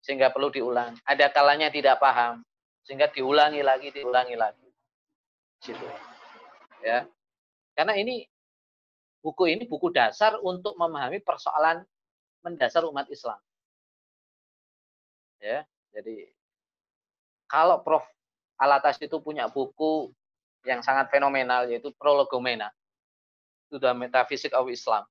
[0.00, 0.96] sehingga perlu diulang.
[1.04, 2.44] Ada kalanya tidak paham,
[2.84, 4.68] sehingga diulangi lagi, diulangi lagi.
[5.60, 5.86] Situ.
[6.80, 7.04] Ya.
[7.76, 8.24] Karena ini
[9.20, 11.84] buku ini buku dasar untuk memahami persoalan
[12.40, 13.36] mendasar umat Islam.
[15.40, 16.28] Ya, jadi
[17.48, 18.04] kalau Prof.
[18.60, 20.12] Alatas itu punya buku
[20.68, 22.68] yang sangat fenomenal yaitu Prologomena,
[23.72, 25.08] sudah metafisik of Islam.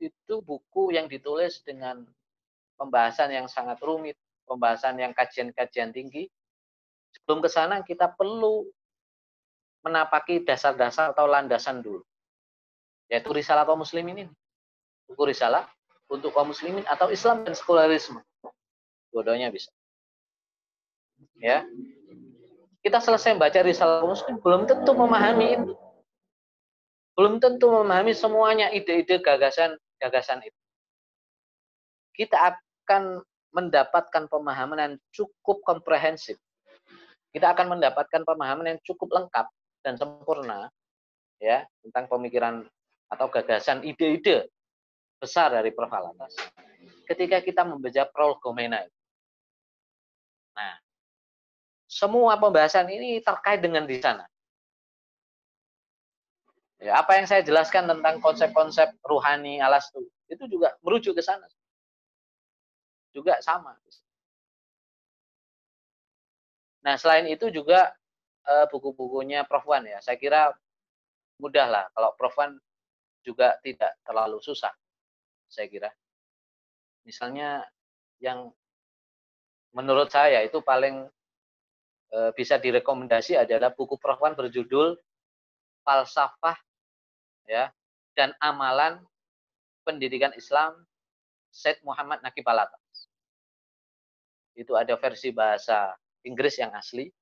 [0.00, 2.08] Itu buku yang ditulis dengan
[2.76, 4.14] pembahasan yang sangat rumit,
[4.46, 6.28] pembahasan yang kajian-kajian tinggi.
[7.16, 8.68] Sebelum ke sana kita perlu
[9.82, 12.04] menapaki dasar-dasar atau landasan dulu.
[13.08, 14.32] Yaitu risalah kaum muslimin ini.
[15.06, 15.70] Buku risalah
[16.06, 18.18] untuk kaum muslimin atau Islam dan sekularisme.
[19.10, 19.70] Dua-duanya bisa.
[21.38, 21.64] Ya.
[22.82, 25.72] Kita selesai baca risalah kaum muslimin belum tentu memahami itu.
[27.16, 30.60] Belum tentu memahami semuanya ide-ide gagasan gagasan itu.
[32.12, 33.18] Kita akan
[33.50, 36.38] mendapatkan pemahaman yang cukup komprehensif.
[37.34, 39.50] Kita akan mendapatkan pemahaman yang cukup lengkap
[39.82, 40.70] dan sempurna
[41.42, 42.62] ya tentang pemikiran
[43.10, 44.46] atau gagasan ide-ide
[45.18, 45.90] besar dari Prof.
[45.90, 46.32] Alatas
[47.10, 48.86] ketika kita membaca prolegomena
[50.56, 50.72] Nah,
[51.84, 54.24] semua pembahasan ini terkait dengan di sana.
[56.80, 60.00] Ya, apa yang saya jelaskan tentang konsep-konsep ruhani alastu
[60.32, 61.44] itu juga merujuk ke sana.
[63.16, 63.72] Juga sama.
[66.84, 67.96] Nah, selain itu juga
[68.44, 70.04] uh, buku-bukunya Prof Wan ya.
[70.04, 70.52] Saya kira
[71.40, 72.60] mudah lah kalau Prof Wan
[73.24, 74.70] juga tidak terlalu susah.
[75.48, 75.90] Saya kira.
[77.08, 77.64] Misalnya
[78.22, 78.54] yang
[79.74, 81.10] menurut saya itu paling
[82.14, 84.94] uh, bisa direkomendasi adalah buku Prof Wan berjudul
[85.82, 86.58] Falsafah
[87.50, 87.74] ya
[88.14, 89.02] dan Amalan
[89.82, 90.86] Pendidikan Islam
[91.50, 92.85] Said Muhammad Naqib Alatas.
[94.56, 95.92] Itu ada versi bahasa
[96.24, 97.12] Inggris yang asli.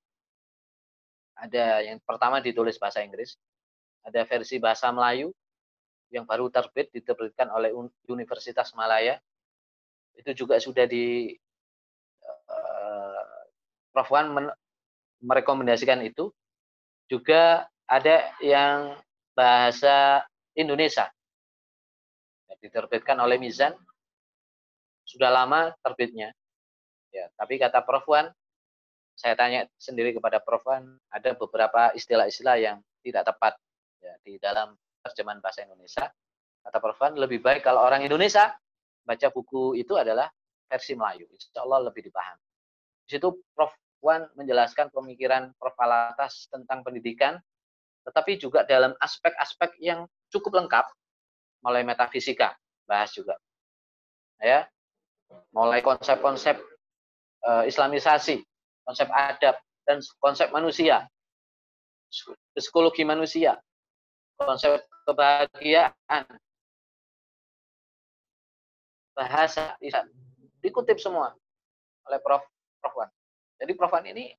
[1.35, 3.35] Ada yang pertama ditulis bahasa Inggris.
[4.07, 5.35] Ada versi bahasa Melayu
[6.15, 7.75] yang baru terbit diterbitkan oleh
[8.07, 9.19] Universitas Malaya.
[10.15, 11.35] Itu juga sudah di
[12.47, 13.43] uh,
[13.91, 14.31] Prof Wan
[15.19, 16.31] merekomendasikan itu.
[17.11, 18.95] Juga ada yang
[19.35, 20.23] bahasa
[20.55, 21.11] Indonesia.
[22.63, 23.75] Diterbitkan oleh Mizan.
[25.03, 26.31] Sudah lama terbitnya.
[27.15, 28.27] Ya, tapi kata Prof Wan,
[29.15, 30.67] saya tanya sendiri kepada Prof.
[30.67, 33.55] Wan, ada beberapa istilah-istilah yang tidak tepat
[34.03, 34.75] ya, di dalam
[35.07, 36.11] terjemahan bahasa Indonesia.
[36.67, 36.99] Kata Prof.
[36.99, 38.51] Wan, lebih baik kalau orang Indonesia
[39.07, 40.27] baca buku itu adalah
[40.67, 41.31] versi Melayu.
[41.31, 42.43] Insya Allah lebih dipahami.
[43.07, 43.71] Di situ Prof.
[44.03, 45.79] Wan menjelaskan pemikiran Prof.
[45.79, 47.39] Alatas tentang pendidikan,
[48.05, 50.85] tetapi juga dalam aspek-aspek yang cukup lengkap,
[51.63, 52.53] mulai metafisika,
[52.85, 53.39] bahas juga.
[54.43, 54.69] Ya,
[55.57, 56.74] mulai konsep-konsep
[57.45, 58.41] Islamisasi,
[58.89, 61.05] konsep adab, dan konsep manusia,
[62.57, 63.61] psikologi manusia,
[64.41, 66.25] konsep kebahagiaan,
[69.13, 69.77] bahasa,
[70.65, 71.37] dikutip semua
[72.09, 72.45] oleh Prof.
[72.81, 72.95] Prof.
[72.97, 73.11] Wan.
[73.61, 73.93] Jadi Prof.
[73.93, 74.33] Wan ini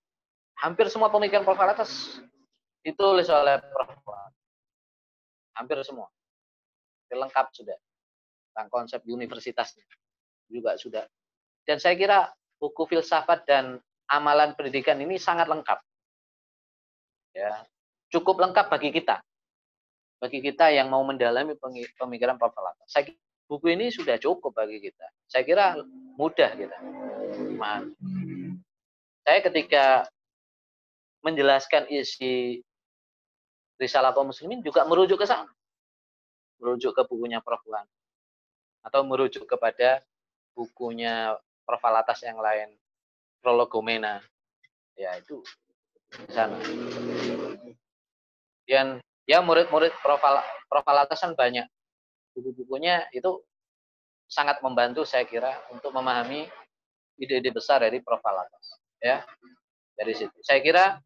[0.61, 1.57] hampir semua pemikiran Prof.
[1.61, 2.21] atas
[2.81, 3.89] ditulis oleh Prof.
[4.05, 4.31] Wan.
[5.57, 6.09] Hampir semua.
[7.09, 7.77] Lengkap sudah.
[8.51, 9.85] Tentang konsep universitasnya
[10.51, 11.07] juga sudah.
[11.63, 12.27] Dan saya kira
[12.59, 13.79] buku filsafat dan
[14.09, 15.79] amalan pendidikan ini sangat lengkap.
[17.35, 17.67] Ya,
[18.13, 19.19] cukup lengkap bagi kita.
[20.23, 21.53] Bagi kita yang mau mendalami
[21.99, 22.39] pemikiran.
[22.39, 22.83] Lata.
[22.87, 23.11] Saya
[23.45, 25.05] buku ini sudah cukup bagi kita.
[25.27, 25.75] Saya kira
[26.15, 26.77] mudah kita.
[27.59, 27.91] Man.
[29.25, 30.07] Saya ketika
[31.25, 32.61] menjelaskan isi
[33.75, 35.51] risalah kaum muslimin juga merujuk ke sana.
[36.61, 37.59] Merujuk ke bukunya Prof.
[37.67, 37.83] Wan.
[38.85, 39.99] Atau merujuk kepada
[40.55, 41.35] bukunya
[41.65, 41.81] Prof.
[41.81, 42.71] Alatas yang lain.
[43.41, 44.21] Prologomena.
[44.95, 45.41] Ya itu
[46.13, 46.55] di sana.
[48.65, 51.65] Dan ya murid-murid profil atasan banyak.
[52.37, 53.41] Buku-bukunya itu
[54.25, 56.49] sangat membantu saya kira untuk memahami
[57.21, 58.65] ide-ide besar dari profil atas
[59.01, 59.25] ya.
[59.95, 60.35] Dari situ.
[60.43, 60.99] Saya kira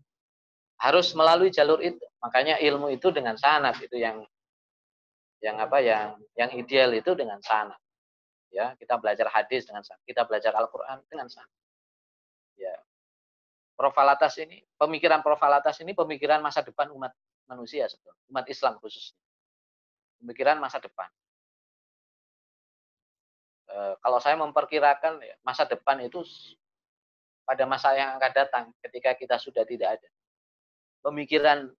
[0.80, 2.02] harus melalui jalur itu.
[2.20, 4.24] Makanya ilmu itu dengan sanat itu yang
[5.40, 7.80] yang apa yang yang ideal itu dengan sanat
[8.50, 11.54] ya kita belajar hadis dengan sanat kita belajar Al-Qur'an dengan sanat
[12.60, 12.76] ya.
[13.80, 17.16] Profalatas ini pemikiran profalatas ini pemikiran masa depan umat
[17.48, 19.16] manusia sebetulnya umat Islam khususnya.
[20.20, 21.08] Pemikiran masa depan.
[23.72, 26.20] E, kalau saya memperkirakan ya, masa depan itu
[27.48, 30.10] pada masa yang akan datang ketika kita sudah tidak ada
[31.02, 31.72] pemikiran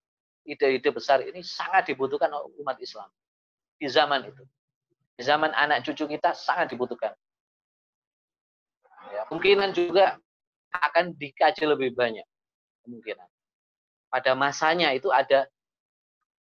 [0.49, 2.33] ide-ide besar ini sangat dibutuhkan
[2.65, 3.07] umat Islam
[3.77, 4.43] di zaman itu
[5.21, 7.13] zaman anak cucu kita sangat dibutuhkan
[9.13, 10.17] ya, kemungkinan juga
[10.71, 12.25] akan dikaji lebih banyak
[12.87, 13.27] kemungkinan.
[14.11, 15.47] Pada masanya itu ada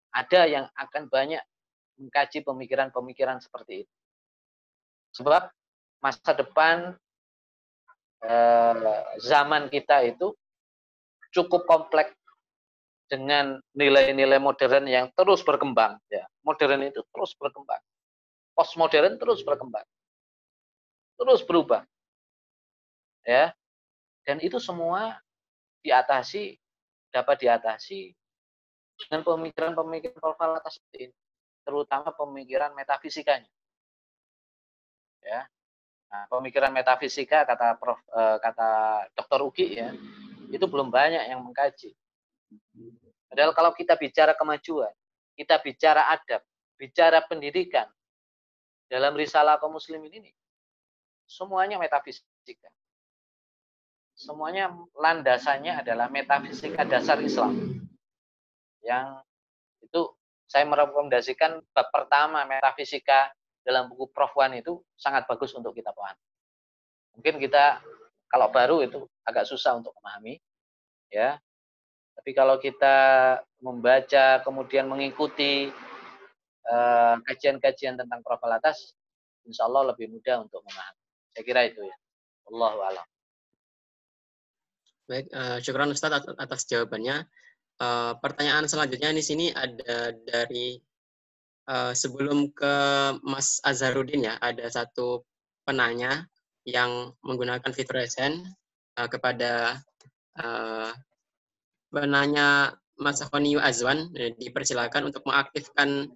[0.10, 1.42] ada yang akan banyak
[2.02, 3.94] mengkaji pemikiran-pemikiran seperti itu.
[5.22, 5.50] Sebab
[6.02, 6.98] masa depan
[8.26, 10.34] eh, zaman kita itu
[11.30, 12.14] cukup kompleks
[13.10, 15.98] dengan nilai-nilai modern yang terus berkembang.
[16.10, 17.82] Ya, modern itu terus berkembang.
[18.60, 19.88] Postmodern terus berkembang.
[21.16, 21.88] Terus berubah.
[23.24, 23.56] Ya,
[24.28, 25.16] dan itu semua
[25.80, 26.60] diatasi,
[27.16, 28.12] dapat diatasi
[29.08, 31.16] dengan pemikiran-pemikiran profalatas seperti ini.
[31.64, 33.48] Terutama pemikiran metafisikanya.
[35.24, 35.48] Ya.
[36.10, 38.70] Nah, pemikiran metafisika kata Prof, eh, kata
[39.14, 39.40] Dr.
[39.46, 39.94] Ugi ya,
[40.52, 41.94] itu belum banyak yang mengkaji.
[43.30, 44.90] Padahal kalau kita bicara kemajuan,
[45.38, 46.42] kita bicara adab,
[46.82, 47.86] bicara pendidikan
[48.90, 50.32] dalam risalah kaum muslimin ini,
[51.30, 52.70] semuanya metafisika
[54.20, 57.56] semuanya landasannya adalah metafisika dasar Islam.
[58.84, 59.24] Yang
[59.80, 60.02] itu
[60.44, 63.32] saya merekomendasikan bab pertama metafisika
[63.64, 64.36] dalam buku Prof.
[64.36, 66.20] Wan itu sangat bagus untuk kita pahami.
[67.16, 67.80] Mungkin kita
[68.28, 70.36] kalau baru itu agak susah untuk memahami,
[71.08, 71.40] ya.
[72.20, 72.96] Tapi kalau kita
[73.64, 75.72] membaca kemudian mengikuti
[77.26, 78.22] kajian-kajian uh, tentang
[78.54, 78.94] atas,
[79.46, 81.02] insya Allah lebih mudah untuk memahami.
[81.34, 81.96] Saya kira itu ya.
[82.50, 83.08] Allah alam.
[85.10, 87.26] Baik, uh, syukuran Ustaz atas jawabannya.
[87.80, 90.78] Uh, pertanyaan selanjutnya di sini ada dari
[91.72, 92.74] uh, sebelum ke
[93.24, 95.24] Mas Azharudin ya, ada satu
[95.64, 96.28] penanya
[96.68, 98.46] yang menggunakan fitur resen
[99.00, 99.82] uh, kepada
[100.38, 100.92] uh,
[101.90, 106.12] penanya Mas Khoniyu Azwan, dipersilakan untuk mengaktifkan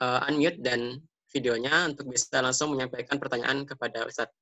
[0.00, 1.00] uh, unmute dan
[1.32, 4.32] videonya untuk bisa langsung menyampaikan pertanyaan kepada Ustadz.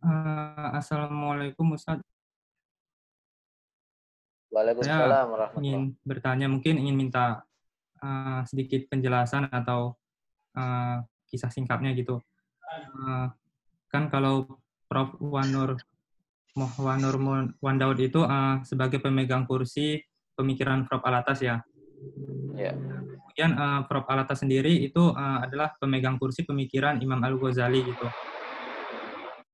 [0.00, 2.00] Uh, Assalamualaikum Ustaz.
[4.50, 7.44] Waalaikumsalam Saya ingin bertanya, mungkin ingin minta
[8.02, 9.94] uh, sedikit penjelasan atau
[10.58, 12.18] uh, kisah singkatnya gitu.
[12.66, 13.30] Uh,
[13.92, 14.48] kan kalau
[14.90, 15.14] Prof.
[15.22, 15.78] Wanur
[16.58, 17.16] Wanur
[17.62, 20.02] Wandaud itu uh, sebagai pemegang kursi
[20.34, 21.02] pemikiran Prof.
[21.06, 21.62] Alatas ya.
[22.58, 22.74] Yeah.
[23.30, 24.08] Kemudian uh, Prof.
[24.10, 28.06] Alatas sendiri itu uh, adalah pemegang kursi pemikiran Imam Al-Ghazali gitu.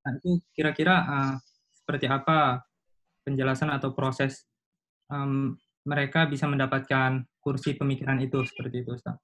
[0.06, 1.34] Nah, itu kira-kira uh,
[1.74, 2.64] seperti apa
[3.26, 4.46] penjelasan atau proses
[5.10, 9.18] um, mereka bisa mendapatkan kursi pemikiran itu seperti itu, Ustaz?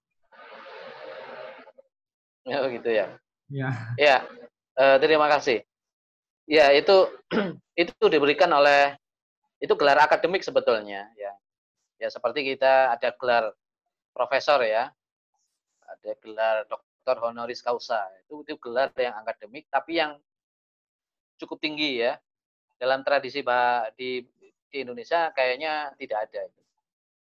[2.43, 3.07] Ya, gitu ya.
[3.51, 3.71] Ya.
[3.99, 4.17] Ya,
[4.79, 5.63] uh, terima kasih.
[6.47, 7.07] Ya, itu
[7.83, 8.99] itu diberikan oleh
[9.63, 11.33] itu gelar akademik sebetulnya, ya.
[12.03, 13.55] Ya, seperti kita ada gelar
[14.11, 14.91] profesor ya,
[15.87, 18.03] ada gelar doktor honoris causa.
[18.27, 20.19] Itu itu gelar yang akademik, tapi yang
[21.39, 22.19] cukup tinggi ya.
[22.75, 23.47] Dalam tradisi
[23.95, 24.27] di,
[24.67, 26.43] di Indonesia kayaknya tidak ada.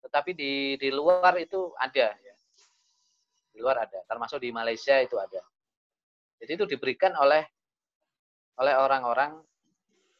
[0.05, 2.35] Tetapi di, di luar itu ada ya.
[3.49, 5.41] Di luar ada, termasuk di Malaysia itu ada.
[6.39, 7.43] Jadi itu diberikan oleh
[8.59, 9.39] oleh orang-orang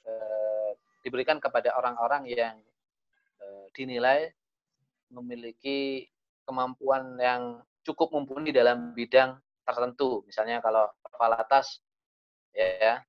[0.07, 0.13] e,
[1.03, 2.55] diberikan kepada orang-orang yang
[3.39, 4.31] e, dinilai
[5.11, 6.07] memiliki
[6.47, 9.35] kemampuan yang cukup mumpuni dalam bidang
[9.67, 10.23] tertentu.
[10.25, 10.87] Misalnya kalau
[11.19, 11.83] Falatas
[12.55, 13.03] ya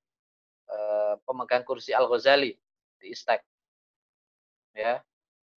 [0.70, 2.55] Eh, pemegang kursi Al-Ghazali
[3.03, 3.43] di Istek.
[4.70, 5.03] Ya.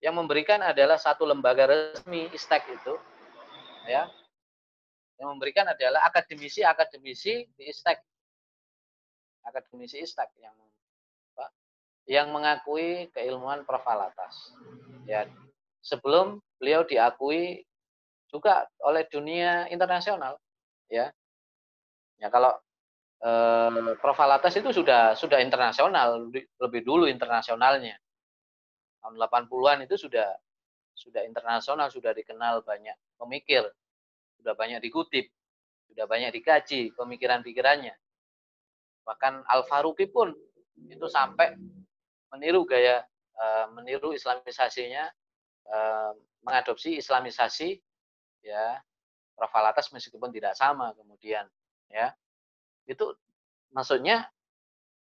[0.02, 2.98] Yang memberikan adalah satu lembaga resmi Istek itu.
[3.86, 4.10] Ya.
[5.22, 8.02] Yang memberikan adalah akademisi-akademisi di Istek.
[9.44, 10.56] Akademisi Istek yang
[11.36, 11.50] Pak,
[12.08, 13.84] yang mengakui keilmuan Prof.
[13.84, 14.56] Alatas.
[15.04, 15.28] Ya.
[15.84, 17.60] Sebelum beliau diakui
[18.32, 20.40] juga oleh dunia internasional
[20.90, 21.06] ya
[22.18, 22.56] ya kalau
[23.20, 24.18] eh, Prof.
[24.20, 27.96] Alatas itu sudah sudah internasional, lebih dulu internasionalnya.
[29.04, 30.32] Tahun 80-an itu sudah
[30.94, 33.66] sudah internasional, sudah dikenal banyak pemikir,
[34.40, 35.28] sudah banyak dikutip,
[35.90, 37.92] sudah banyak dikaji pemikiran-pikirannya.
[39.04, 40.32] Bahkan Al-Faruqi pun
[40.88, 41.54] itu sampai
[42.32, 43.04] meniru gaya
[43.36, 45.04] eh, meniru islamisasinya
[45.68, 46.10] eh,
[46.44, 47.78] mengadopsi islamisasi
[48.44, 48.80] ya
[49.34, 49.52] Prof.
[49.54, 51.46] Alatas meskipun tidak sama kemudian
[51.90, 52.12] ya
[52.84, 53.12] itu
[53.74, 54.28] maksudnya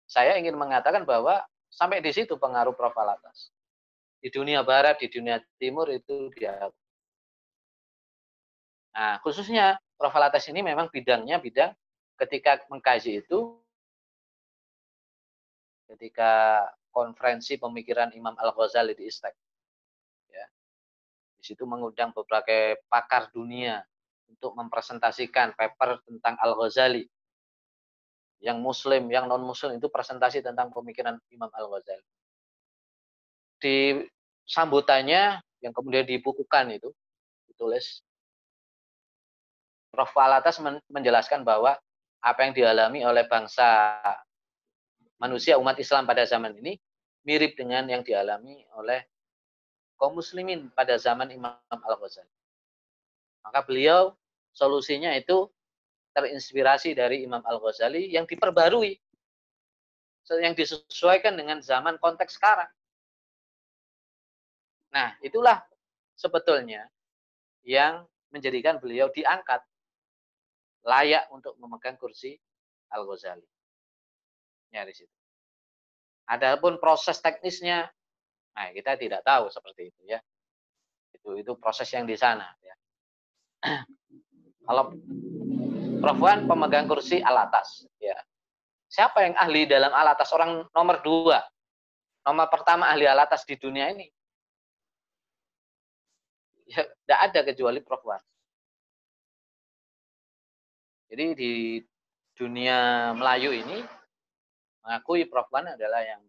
[0.10, 3.54] saya ingin mengatakan bahwa sampai di situ pengaruh profil atas.
[4.20, 6.68] Di dunia barat, di dunia timur itu dia.
[8.92, 11.72] Nah, khususnya profil atas ini memang bidangnya bidang
[12.20, 13.59] ketika mengkaji itu
[15.90, 16.64] ketika
[16.94, 19.34] konferensi pemikiran Imam Al-Ghazali di Istek.
[20.30, 20.46] Ya.
[21.38, 23.82] Di situ mengundang beberapa pakar dunia
[24.30, 27.06] untuk mempresentasikan paper tentang Al-Ghazali
[28.40, 32.06] yang muslim, yang non muslim itu presentasi tentang pemikiran Imam Al-Ghazali.
[33.60, 34.00] Di
[34.48, 36.90] sambutannya yang kemudian dibukukan itu
[37.52, 38.00] ditulis
[39.90, 40.14] Prof.
[40.16, 41.74] Alatas menjelaskan bahwa
[42.22, 43.98] apa yang dialami oleh bangsa
[45.20, 46.80] manusia umat Islam pada zaman ini
[47.28, 49.04] mirip dengan yang dialami oleh
[50.00, 52.32] kaum muslimin pada zaman Imam Al-Ghazali.
[53.44, 54.16] Maka beliau
[54.56, 55.52] solusinya itu
[56.16, 58.96] terinspirasi dari Imam Al-Ghazali yang diperbarui
[60.40, 62.70] yang disesuaikan dengan zaman konteks sekarang.
[64.94, 65.58] Nah, itulah
[66.14, 66.86] sebetulnya
[67.66, 69.62] yang menjadikan beliau diangkat
[70.86, 72.38] layak untuk memegang kursi
[72.94, 73.59] Al-Ghazali.
[74.74, 75.16] Nyaris itu.
[76.30, 77.90] Adapun proses teknisnya,
[78.54, 80.22] nah kita tidak tahu seperti itu ya.
[81.10, 82.76] Itu itu proses yang di sana ya.
[84.70, 84.94] Kalau.
[86.00, 87.84] Wan pemegang kursi alatas.
[88.00, 88.16] Ya.
[88.88, 90.32] Siapa yang ahli dalam alatas?
[90.32, 91.44] Orang nomor dua.
[92.24, 94.08] Nomor pertama ahli alatas di dunia ini.
[96.70, 97.80] Ya, tidak ada kecuali.
[97.84, 98.22] Wan.
[101.10, 101.52] Jadi di
[102.38, 103.82] dunia Melayu ini
[104.84, 105.48] mengakui Prof.
[105.52, 106.22] Wan adalah yang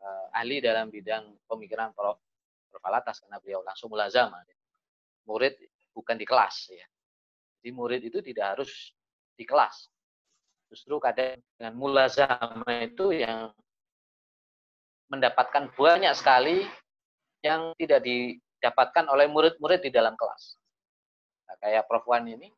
[0.00, 2.18] uh, ahli dalam bidang pemikiran Prof.
[2.68, 2.82] Prof.
[2.84, 4.40] Alatas karena beliau langsung mulazama.
[5.28, 5.60] Murid
[5.92, 6.86] bukan di kelas ya.
[7.58, 8.94] Jadi murid itu tidak harus
[9.34, 9.90] di kelas.
[10.68, 13.52] Justru kadang dengan mulazama itu yang
[15.08, 16.68] mendapatkan banyak sekali
[17.40, 20.60] yang tidak didapatkan oleh murid-murid di dalam kelas.
[21.48, 22.04] Nah, kayak Prof.
[22.04, 22.52] Wan ini,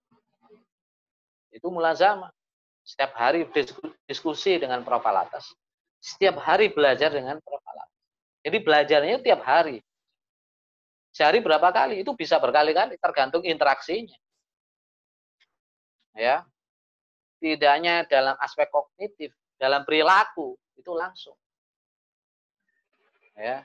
[1.55, 2.31] itu mulazama.
[2.91, 3.47] Setiap hari
[4.03, 5.07] diskusi dengan Prof.
[5.07, 5.55] Alatas.
[6.03, 7.63] Setiap hari belajar dengan Prof.
[7.63, 7.95] Alatas.
[8.43, 9.79] Jadi belajarnya tiap hari.
[11.15, 12.03] Sehari berapa kali?
[12.03, 14.19] Itu bisa berkali-kali, tergantung interaksinya.
[16.19, 16.43] Ya,
[17.39, 21.39] tidak hanya dalam aspek kognitif, dalam perilaku itu langsung.
[23.39, 23.63] Ya.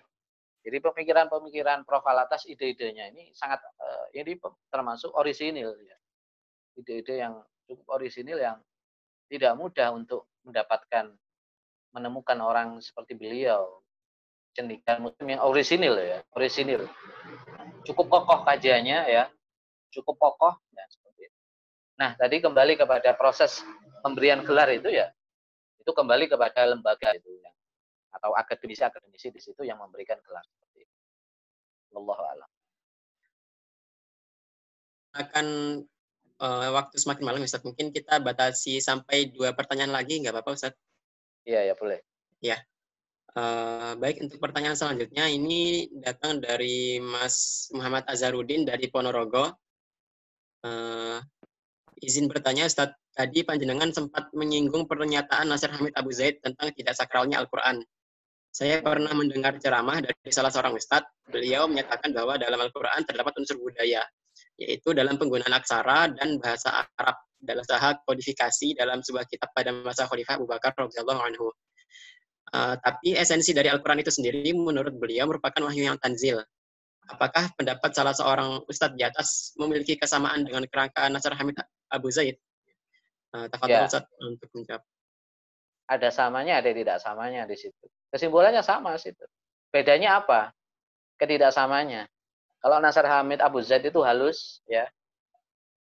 [0.61, 2.05] Jadi pemikiran-pemikiran Prof.
[2.05, 4.37] Alatas ide-idenya ini sangat uh, ini
[4.69, 5.97] termasuk orisinil ya.
[6.77, 8.57] Ide-ide yang cukup orisinil yang
[9.31, 11.13] tidak mudah untuk mendapatkan
[11.95, 13.81] menemukan orang seperti beliau.
[14.55, 16.87] Cendikiawan muslim yang orisinil ya orisinil.
[17.83, 19.27] Cukup kokoh kajiannya ya
[19.95, 21.39] cukup kokoh ya seperti itu.
[21.95, 23.63] nah tadi kembali kepada proses
[24.03, 25.07] pemberian gelar itu ya
[25.79, 27.51] itu kembali kepada lembaga itu ya
[28.19, 30.95] atau akademisi akademisi di situ yang memberikan gelar seperti itu.
[31.95, 32.49] Allah alam.
[35.15, 35.47] Akan
[36.39, 37.63] uh, waktu semakin malam Ustaz.
[37.63, 40.73] Mungkin kita batasi sampai dua pertanyaan lagi, nggak apa-apa Ustaz?
[41.45, 41.99] Iya, ya boleh.
[42.41, 42.57] Ya.
[43.35, 49.51] Uh, baik, untuk pertanyaan selanjutnya, ini datang dari Mas Muhammad Azharudin dari Ponorogo.
[50.63, 51.19] Uh,
[51.99, 57.43] izin bertanya, Ustaz, tadi Panjenengan sempat menyinggung pernyataan Nasir Hamid Abu Zaid tentang tidak sakralnya
[57.43, 57.83] Al-Quran.
[58.55, 61.11] Saya pernah mendengar ceramah dari salah seorang ustadz.
[61.27, 63.99] Beliau menyatakan bahwa dalam Al-Quran terdapat unsur budaya
[64.55, 70.07] yaitu dalam penggunaan aksara dan bahasa Arab dalam usaha kodifikasi dalam sebuah kitab pada masa
[70.09, 71.47] Khalifah Abu Bakar radhiyallahu anhu.
[72.53, 76.39] Uh, tapi esensi dari Al-Quran itu sendiri menurut beliau merupakan wahyu yang tanzil.
[77.05, 81.59] Apakah pendapat salah seorang ustadz di atas memiliki kesamaan dengan kerangka Nasr Hamid
[81.93, 82.39] Abu Zaid?
[83.35, 83.85] Uh, ya.
[83.85, 84.81] Ustadz untuk menjawab.
[85.85, 87.85] Ada samanya, ada tidak samanya di situ.
[88.09, 89.21] Kesimpulannya sama situ.
[89.69, 90.49] Bedanya apa?
[91.21, 92.09] Ketidaksamanya.
[92.65, 94.89] Kalau Nasar Hamid Abu Zaid itu halus, ya.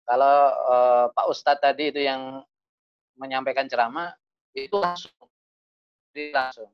[0.01, 2.41] Kalau uh, Pak Ustadz tadi itu yang
[3.21, 4.09] menyampaikan ceramah,
[4.57, 5.13] itu langsung.
[6.09, 6.73] Jadi langsung.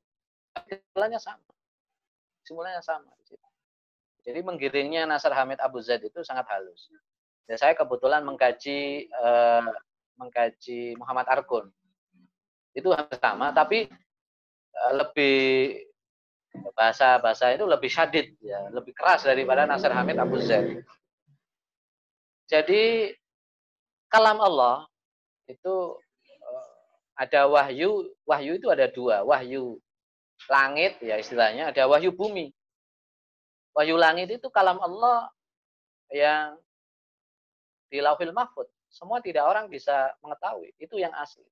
[0.64, 1.44] Kesimpulannya sama.
[2.40, 3.12] Kesimpulannya sama.
[4.24, 6.88] Jadi menggiringnya Nasar Hamid Abu Zaid itu sangat halus.
[7.44, 9.68] Dan saya kebetulan mengkaji uh,
[10.16, 11.68] mengkaji Muhammad Arkun.
[12.72, 13.92] Itu sama, tapi
[14.72, 15.84] uh, lebih
[16.78, 18.70] bahasa bahasa itu lebih syadid ya.
[18.70, 20.86] Lebih keras daripada Nasir Hamid Abu Zaid.
[22.48, 23.12] Jadi
[24.08, 24.88] kalam Allah
[25.52, 26.70] itu eh,
[27.20, 29.26] ada wahyu wahyu itu ada dua.
[29.26, 29.82] Wahyu
[30.48, 32.54] langit ya istilahnya ada wahyu bumi.
[33.74, 35.30] Wahyu langit itu kalam Allah
[36.14, 36.56] yang
[37.92, 38.68] di laufil mahfud.
[38.88, 40.72] Semua tidak orang bisa mengetahui.
[40.80, 41.44] Itu yang asli.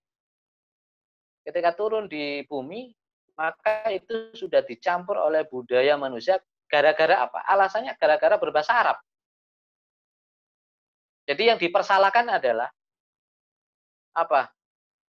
[1.45, 2.90] Ketika turun di bumi
[3.36, 6.40] maka itu sudah dicampur oleh budaya manusia
[6.72, 7.44] gara-gara apa?
[7.45, 8.98] Alasannya gara-gara berbahasa Arab.
[11.28, 12.72] Jadi yang dipersalahkan adalah
[14.16, 14.49] apa?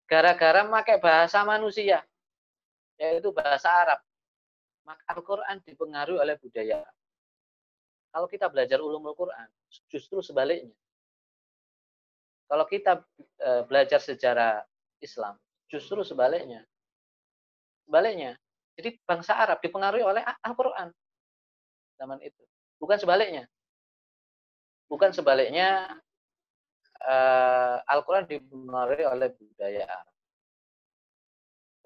[0.06, 2.00] Gara-gara memakai bahasa manusia,
[2.96, 4.00] yaitu bahasa Arab.
[4.86, 6.78] Maka Al-Quran dipengaruhi oleh budaya
[8.14, 9.50] Kalau kita belajar ulumul Quran,
[9.90, 10.72] justru sebaliknya.
[12.46, 13.02] Kalau kita
[13.42, 14.62] eh, belajar sejarah
[15.02, 15.34] Islam,
[15.66, 16.62] justru sebaliknya
[17.86, 18.34] Sebaliknya.
[18.76, 20.92] Jadi bangsa Arab dipengaruhi oleh Al-Quran
[21.96, 22.42] zaman itu.
[22.76, 23.48] Bukan sebaliknya.
[24.86, 25.88] Bukan sebaliknya
[27.00, 30.14] uh, Al-Quran dipengaruhi oleh budaya Arab.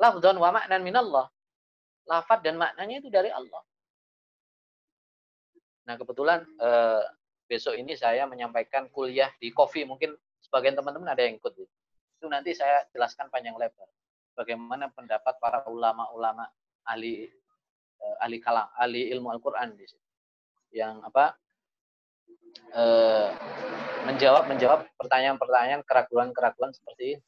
[0.01, 1.31] Lafdhan wa maknan minallah.
[2.11, 3.63] Lafad dan maknanya itu dari Allah.
[5.87, 7.07] Nah kebetulan uh,
[7.47, 9.87] besok ini saya menyampaikan kuliah di Kofi.
[9.87, 10.11] Mungkin
[10.43, 11.55] sebagian teman-teman ada yang ikut.
[12.19, 13.87] Itu nanti saya jelaskan panjang lebar
[14.41, 16.49] bagaimana pendapat para ulama-ulama
[16.89, 17.29] ahli
[18.01, 20.09] uh, ahli kalam, ahli ilmu Al-Qur'an di situ.
[20.73, 21.25] Yang apa?
[22.73, 23.29] Uh,
[24.09, 27.23] menjawab menjawab pertanyaan-pertanyaan keraguan-keraguan seperti ini.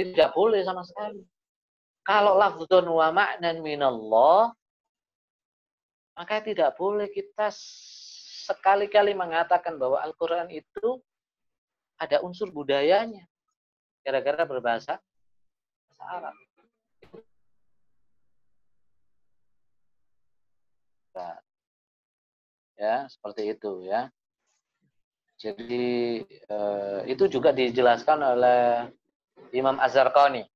[0.00, 1.20] Tidak boleh sama sekali.
[2.00, 4.56] Kalau lafzun wa ma'nan minallah
[6.16, 7.52] maka tidak boleh kita
[8.44, 11.00] sekali-kali mengatakan bahwa Al-Quran itu
[12.00, 13.24] ada unsur budayanya.
[14.04, 14.96] Gara-gara berbahasa
[16.00, 16.34] Arab.
[22.80, 24.08] Ya, seperti itu ya.
[25.36, 28.88] Jadi eh, itu juga dijelaskan oleh
[29.52, 30.48] Imam Azharqani.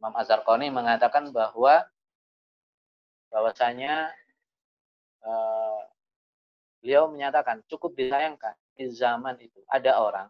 [0.00, 1.84] Imam Azharqani mengatakan bahwa
[3.28, 4.12] bahwasanya
[5.24, 5.80] eh,
[6.80, 10.28] beliau menyatakan cukup disayangkan di zaman itu ada orang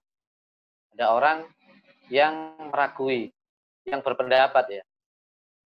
[0.95, 1.39] Ada orang
[2.07, 3.35] yang meragui,
[3.85, 4.85] yang berpendapat ya,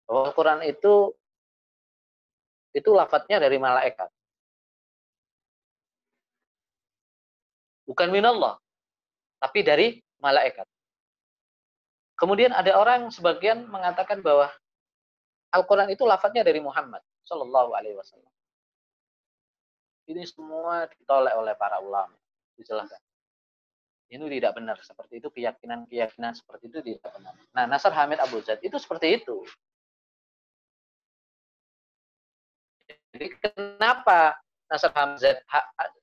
[0.07, 1.15] bahwa Al-Quran itu
[2.75, 4.11] itu lafadznya dari malaikat.
[7.89, 8.61] Bukan minallah,
[9.41, 10.69] tapi dari malaikat.
[12.19, 14.51] Kemudian ada orang sebagian mengatakan bahwa
[15.55, 18.29] Al-Quran itu lafadznya dari Muhammad Shallallahu Alaihi Wasallam.
[20.09, 22.17] Ini semua ditolak oleh para ulama.
[22.57, 23.08] Dijelaskan.
[24.09, 24.77] Ini tidak benar.
[24.81, 27.35] Seperti itu keyakinan-keyakinan seperti itu tidak benar.
[27.53, 29.45] Nah, Nasr Hamid Abu Zaid itu seperti itu.
[33.13, 35.45] Jadi kenapa Nasr Hamid,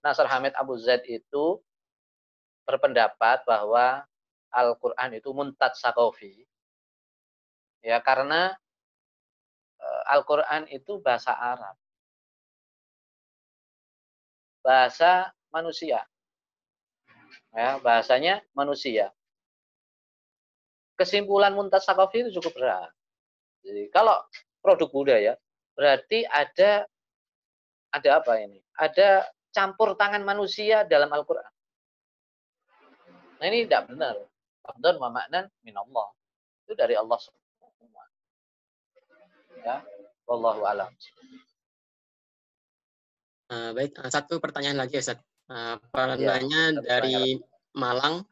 [0.06, 1.58] Nasr Hamid Abu Zaid itu
[2.66, 4.06] berpendapat bahwa
[4.54, 6.46] Al-Quran itu muntat sakofi?
[7.82, 8.54] Ya, karena
[9.82, 11.78] eh, Al-Quran itu bahasa Arab
[14.66, 16.02] bahasa manusia.
[17.56, 19.16] Ya, bahasanya manusia.
[21.00, 22.92] Kesimpulan Muntas itu cukup berat.
[23.64, 24.20] Jadi kalau
[24.60, 25.34] produk budaya
[25.76, 26.84] berarti ada
[27.96, 28.60] ada apa ini?
[28.76, 29.24] Ada
[29.56, 31.48] campur tangan manusia dalam Al-Qur'an.
[33.40, 34.16] Nah ini tidak benar.
[34.68, 36.12] Abdun wa maknan min Allah.
[36.68, 37.44] Itu dari Allah semua.
[39.66, 39.82] Ya,
[40.30, 40.92] wallahu alam.
[43.50, 45.18] Uh, baik, satu pertanyaan lagi Ustaz.
[45.46, 47.38] Uh, pertanyaannya ya, dari
[47.78, 48.26] Malang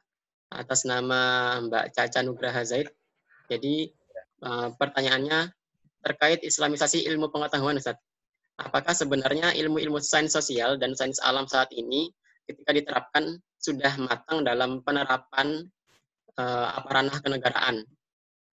[0.49, 2.89] atas nama Mbak Caca Nugraha Zaid.
[3.49, 3.93] Jadi
[4.41, 5.53] uh, pertanyaannya
[6.01, 8.01] terkait islamisasi ilmu pengetahuan Ustaz.
[8.57, 12.13] Apakah sebenarnya ilmu-ilmu sains sosial dan sains alam saat ini
[12.45, 15.65] ketika diterapkan sudah matang dalam penerapan
[16.37, 17.81] uh, apa ranah kenegaraan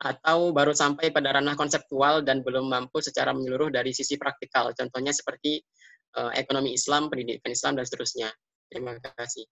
[0.00, 4.72] atau baru sampai pada ranah konseptual dan belum mampu secara menyeluruh dari sisi praktikal.
[4.72, 5.60] Contohnya seperti
[6.16, 8.32] uh, ekonomi Islam, pendidikan Islam, dan seterusnya.
[8.70, 9.50] Terima kasih.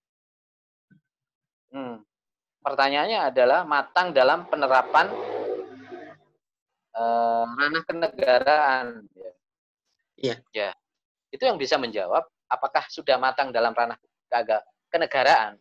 [1.74, 2.06] Hmm.
[2.62, 5.10] Pertanyaannya adalah matang dalam penerapan
[6.94, 8.86] uh, ranah kenegaraan.
[10.18, 10.38] Iya.
[10.54, 10.70] Ya.
[11.34, 13.98] Itu yang bisa menjawab apakah sudah matang dalam ranah
[14.90, 15.58] kenegaraan.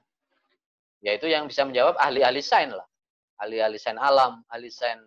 [1.01, 2.87] Yaitu yang bisa menjawab ahli-ahli sains lah.
[3.37, 5.05] Ahli-ahli sains alam, ahli sains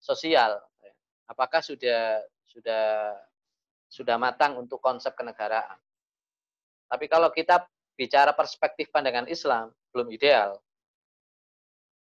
[0.00, 0.56] sosial.
[1.28, 3.16] Apakah sudah sudah
[3.92, 5.76] sudah matang untuk konsep kenegaraan.
[6.92, 7.64] Tapi kalau kita
[7.96, 10.60] bicara perspektif pandangan Islam, belum ideal.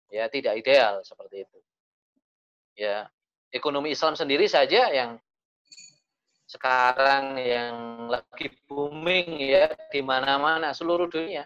[0.08, 1.60] Ya, tidak ideal seperti itu.
[2.80, 3.12] Ya,
[3.52, 5.20] ekonomi Islam sendiri saja yang
[6.48, 11.44] sekarang yang lagi booming ya di mana-mana seluruh dunia.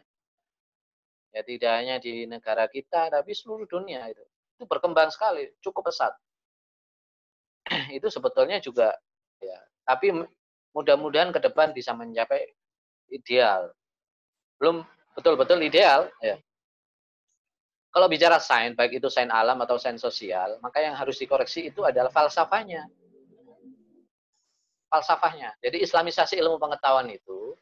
[1.34, 4.22] Ya tidak hanya di negara kita tapi seluruh dunia itu.
[4.62, 6.14] Itu berkembang sekali, cukup pesat.
[7.98, 8.94] itu sebetulnya juga
[9.42, 10.14] ya tapi
[10.72, 12.48] mudah-mudahan ke depan bisa mencapai
[13.12, 13.70] ideal.
[14.58, 14.82] Belum
[15.14, 16.40] betul-betul ideal, ya.
[17.92, 21.84] Kalau bicara sains, baik itu sains alam atau sains sosial, maka yang harus dikoreksi itu
[21.84, 22.88] adalah falsafahnya.
[24.88, 25.52] Falsafahnya.
[25.60, 27.60] Jadi islamisasi ilmu pengetahuan itu,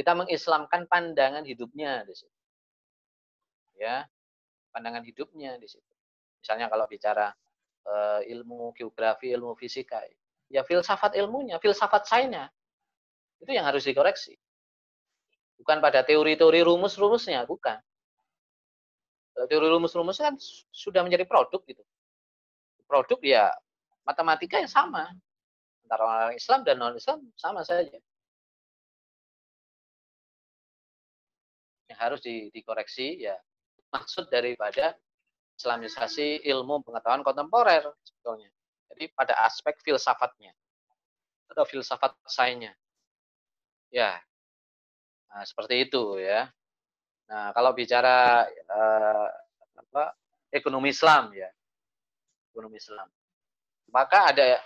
[0.00, 2.40] kita mengislamkan pandangan hidupnya di situ.
[3.76, 4.08] Ya,
[4.72, 5.92] pandangan hidupnya di situ.
[6.40, 7.28] Misalnya kalau bicara
[7.84, 10.00] uh, ilmu geografi, ilmu fisika,
[10.48, 12.48] ya filsafat ilmunya, filsafat sainsnya.
[13.40, 14.40] Itu yang harus dikoreksi.
[15.60, 17.76] Bukan pada teori-teori rumus-rumusnya, bukan.
[19.36, 20.36] Teori rumus-rumusnya kan
[20.72, 21.84] sudah menjadi produk gitu.
[22.88, 23.52] Produk ya
[24.08, 25.12] matematika yang sama.
[25.84, 27.98] Antara orang Islam dan non-Islam sama saja.
[31.92, 33.36] Yang harus di, dikoreksi ya
[33.90, 34.96] maksud daripada
[35.60, 38.48] Islamisasi ilmu pengetahuan kontemporer sebetulnya.
[38.90, 40.56] Jadi pada aspek filsafatnya
[41.52, 42.72] atau filsafat sainsnya.
[43.90, 44.22] Ya,
[45.30, 46.50] nah, seperti itu ya.
[47.30, 49.28] Nah kalau bicara eh,
[49.78, 50.14] apa,
[50.50, 51.48] ekonomi Islam ya,
[52.50, 53.06] ekonomi Islam,
[53.94, 54.58] maka ada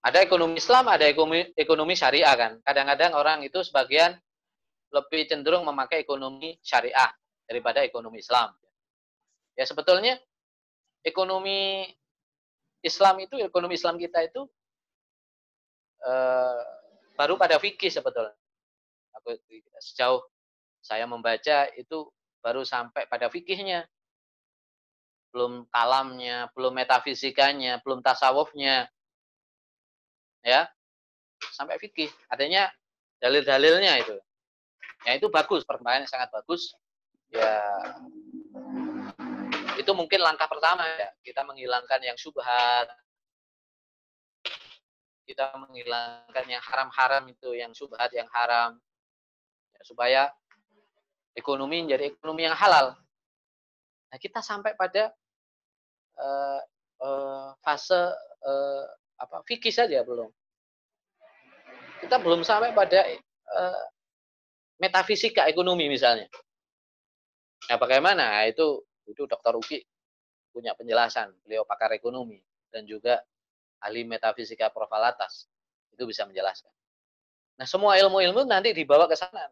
[0.00, 2.52] ada ekonomi Islam, ada ekonomi ekonomi syariah kan.
[2.64, 4.16] Kadang-kadang orang itu sebagian
[4.88, 7.12] lebih cenderung memakai ekonomi syariah
[7.44, 8.56] daripada ekonomi Islam.
[9.58, 10.16] Ya sebetulnya
[11.04, 11.84] ekonomi
[12.80, 14.46] Islam itu ekonomi Islam kita itu
[16.06, 16.62] uh,
[17.18, 18.36] baru pada fikih sebetulnya.
[19.20, 19.34] Aku
[19.82, 20.22] sejauh
[20.80, 22.08] saya membaca itu
[22.40, 23.86] baru sampai pada fikihnya.
[25.34, 28.88] Belum kalamnya, belum metafisikanya, belum tasawufnya.
[30.42, 30.70] Ya.
[31.52, 32.08] Sampai fikih.
[32.30, 32.70] Artinya
[33.20, 34.16] dalil-dalilnya itu.
[35.06, 36.74] Ya itu bagus, perkembangan yang sangat bagus.
[37.28, 37.60] Ya
[39.78, 42.90] itu mungkin langkah pertama ya kita menghilangkan yang subhat
[45.22, 48.76] kita menghilangkan yang haram-haram itu yang subhat yang haram
[49.88, 50.28] supaya
[51.32, 52.92] ekonomi menjadi ekonomi yang halal
[54.08, 55.12] Nah, kita sampai pada
[56.16, 56.60] uh,
[57.04, 57.96] uh, fase
[58.44, 58.84] uh,
[59.20, 60.32] apa fikih saja belum.
[62.00, 63.04] Kita belum sampai pada
[63.52, 63.82] uh,
[64.80, 66.30] metafisika ekonomi misalnya.
[67.68, 68.40] Nah, bagaimana?
[68.40, 69.80] Nah, itu itu Dokter Uki
[70.48, 71.28] punya penjelasan.
[71.44, 72.40] Beliau pakar ekonomi
[72.72, 73.20] dan juga
[73.84, 75.44] ahli metafisika profalatas.
[75.92, 76.72] Itu bisa menjelaskan.
[77.60, 79.44] Nah, semua ilmu-ilmu nanti dibawa ke sana.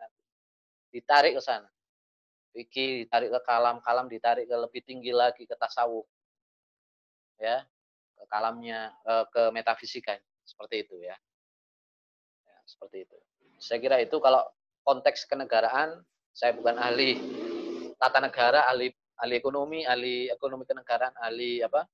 [0.91, 1.69] Ditarik ke sana.
[2.57, 6.09] Fikih ditarik ke kalam, kalam ditarik ke lebih tinggi lagi ke tasawuf.
[7.37, 7.69] Ya,
[8.17, 11.17] ke kalamnya eh, ke metafisika seperti itu ya.
[12.49, 13.17] ya seperti itu.
[13.61, 14.41] Saya kira itu kalau
[14.87, 16.01] konteks kenegaraan
[16.33, 17.17] saya bukan ahli
[18.01, 21.85] tata negara, ahli ahli ekonomi, ahli ekonomi kenegaraan, ahli apa?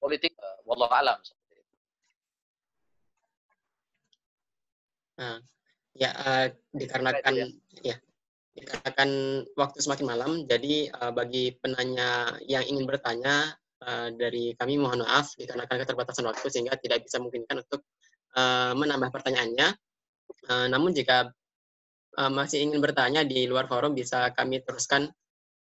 [0.00, 1.76] politik eh, wallahu alam seperti itu.
[5.20, 5.38] Nah,
[5.92, 7.46] ya uh, dikarenakan ya.
[7.84, 7.96] ya
[8.60, 9.10] dikarenakan
[9.56, 15.32] waktu semakin malam, jadi uh, bagi penanya yang ingin bertanya uh, dari kami mohon maaf
[15.34, 17.88] dikarenakan keterbatasan waktu sehingga tidak bisa memungkinkan untuk
[18.36, 19.68] uh, menambah pertanyaannya.
[20.46, 21.32] Uh, namun jika
[22.20, 25.08] uh, masih ingin bertanya di luar forum bisa kami teruskan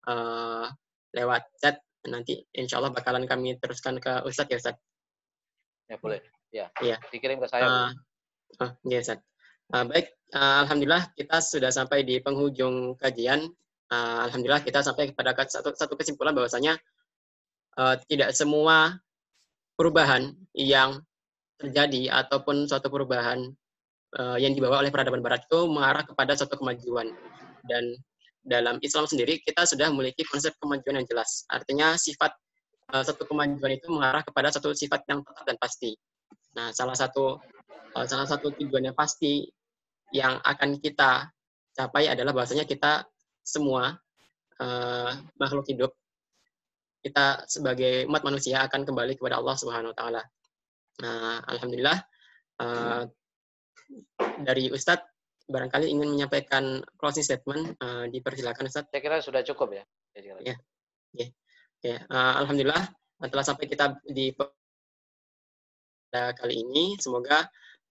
[0.10, 0.66] uh,
[1.14, 4.84] lewat chat nanti insya Allah bakalan kami teruskan ke Ustadz ya Ustadz.
[5.88, 6.20] Ya boleh.
[6.52, 6.68] Ya.
[6.80, 6.98] Iya.
[7.12, 7.68] Dikirim ke saya.
[7.68, 7.92] Uh,
[8.64, 9.37] oh, ya Ustadz.
[9.68, 13.52] Uh, baik, uh, Alhamdulillah kita sudah sampai di penghujung kajian.
[13.92, 16.80] Uh, Alhamdulillah kita sampai kepada satu, satu kesimpulan bahwasanya
[17.76, 18.96] uh, tidak semua
[19.76, 21.04] perubahan yang
[21.60, 23.44] terjadi ataupun suatu perubahan
[24.16, 27.12] uh, yang dibawa oleh peradaban Barat itu mengarah kepada suatu kemajuan.
[27.68, 27.92] Dan
[28.48, 31.44] dalam Islam sendiri kita sudah memiliki konsep kemajuan yang jelas.
[31.52, 32.32] Artinya sifat
[32.96, 35.92] uh, satu kemajuan itu mengarah kepada satu sifat yang tetap dan pasti.
[36.56, 37.36] Nah, salah satu
[37.98, 39.50] salah satu tujuan pasti
[40.16, 41.32] yang akan kita
[41.76, 43.06] capai adalah bahwasanya kita
[43.44, 43.96] semua
[44.60, 45.92] uh, makhluk hidup
[47.06, 50.22] kita sebagai umat manusia akan kembali kepada Allah Subhanahu wa taala.
[50.98, 51.98] Nah, alhamdulillah
[52.60, 53.06] uh,
[54.44, 55.06] dari Ustadz
[55.48, 58.92] barangkali ingin menyampaikan closing statement, uh, dipersilakan Ustaz.
[58.92, 59.84] Saya kira sudah cukup ya.
[60.18, 60.60] Ya,
[61.16, 61.30] ya,
[61.80, 61.98] ya.
[62.12, 62.84] Uh, Alhamdulillah
[63.32, 64.52] telah sampai kita di pada
[66.36, 67.00] kali ini.
[67.00, 67.48] Semoga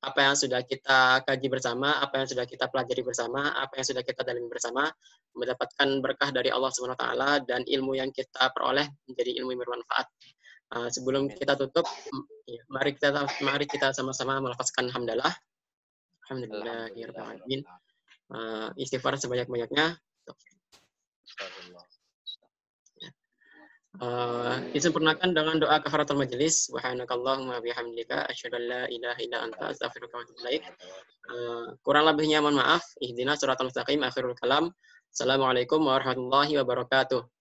[0.06, 4.02] apa yang sudah kita kaji bersama, apa yang sudah kita pelajari bersama, apa yang sudah
[4.06, 4.86] kita dalami bersama,
[5.34, 9.62] mendapatkan berkah dari Allah Subhanahu Wa Taala dan ilmu yang kita peroleh menjadi ilmu yang
[9.66, 10.06] bermanfaat.
[10.66, 11.86] Uh, sebelum kita tutup,
[12.46, 15.34] ya, mari kita mari kita sama-sama melafazkan hamdalah.
[16.26, 17.60] Alhamdulillahirrahmanirrahim.
[18.30, 19.98] Uh, istighfar sebanyak-banyaknya.
[23.96, 26.68] Uh, disempurnakan dengan doa kafaratul majelis.
[26.68, 30.62] Subhanakallahumma bihamdika asyhadu an la ilaha illa anta astaghfiruka wa atubu ilaik.
[31.32, 32.84] Uh, kurang lebihnya mohon maaf.
[33.00, 34.68] Ihdina suratal mustaqim akhirul kalam.
[35.08, 37.35] Assalamualaikum warahmatullahi wabarakatuh.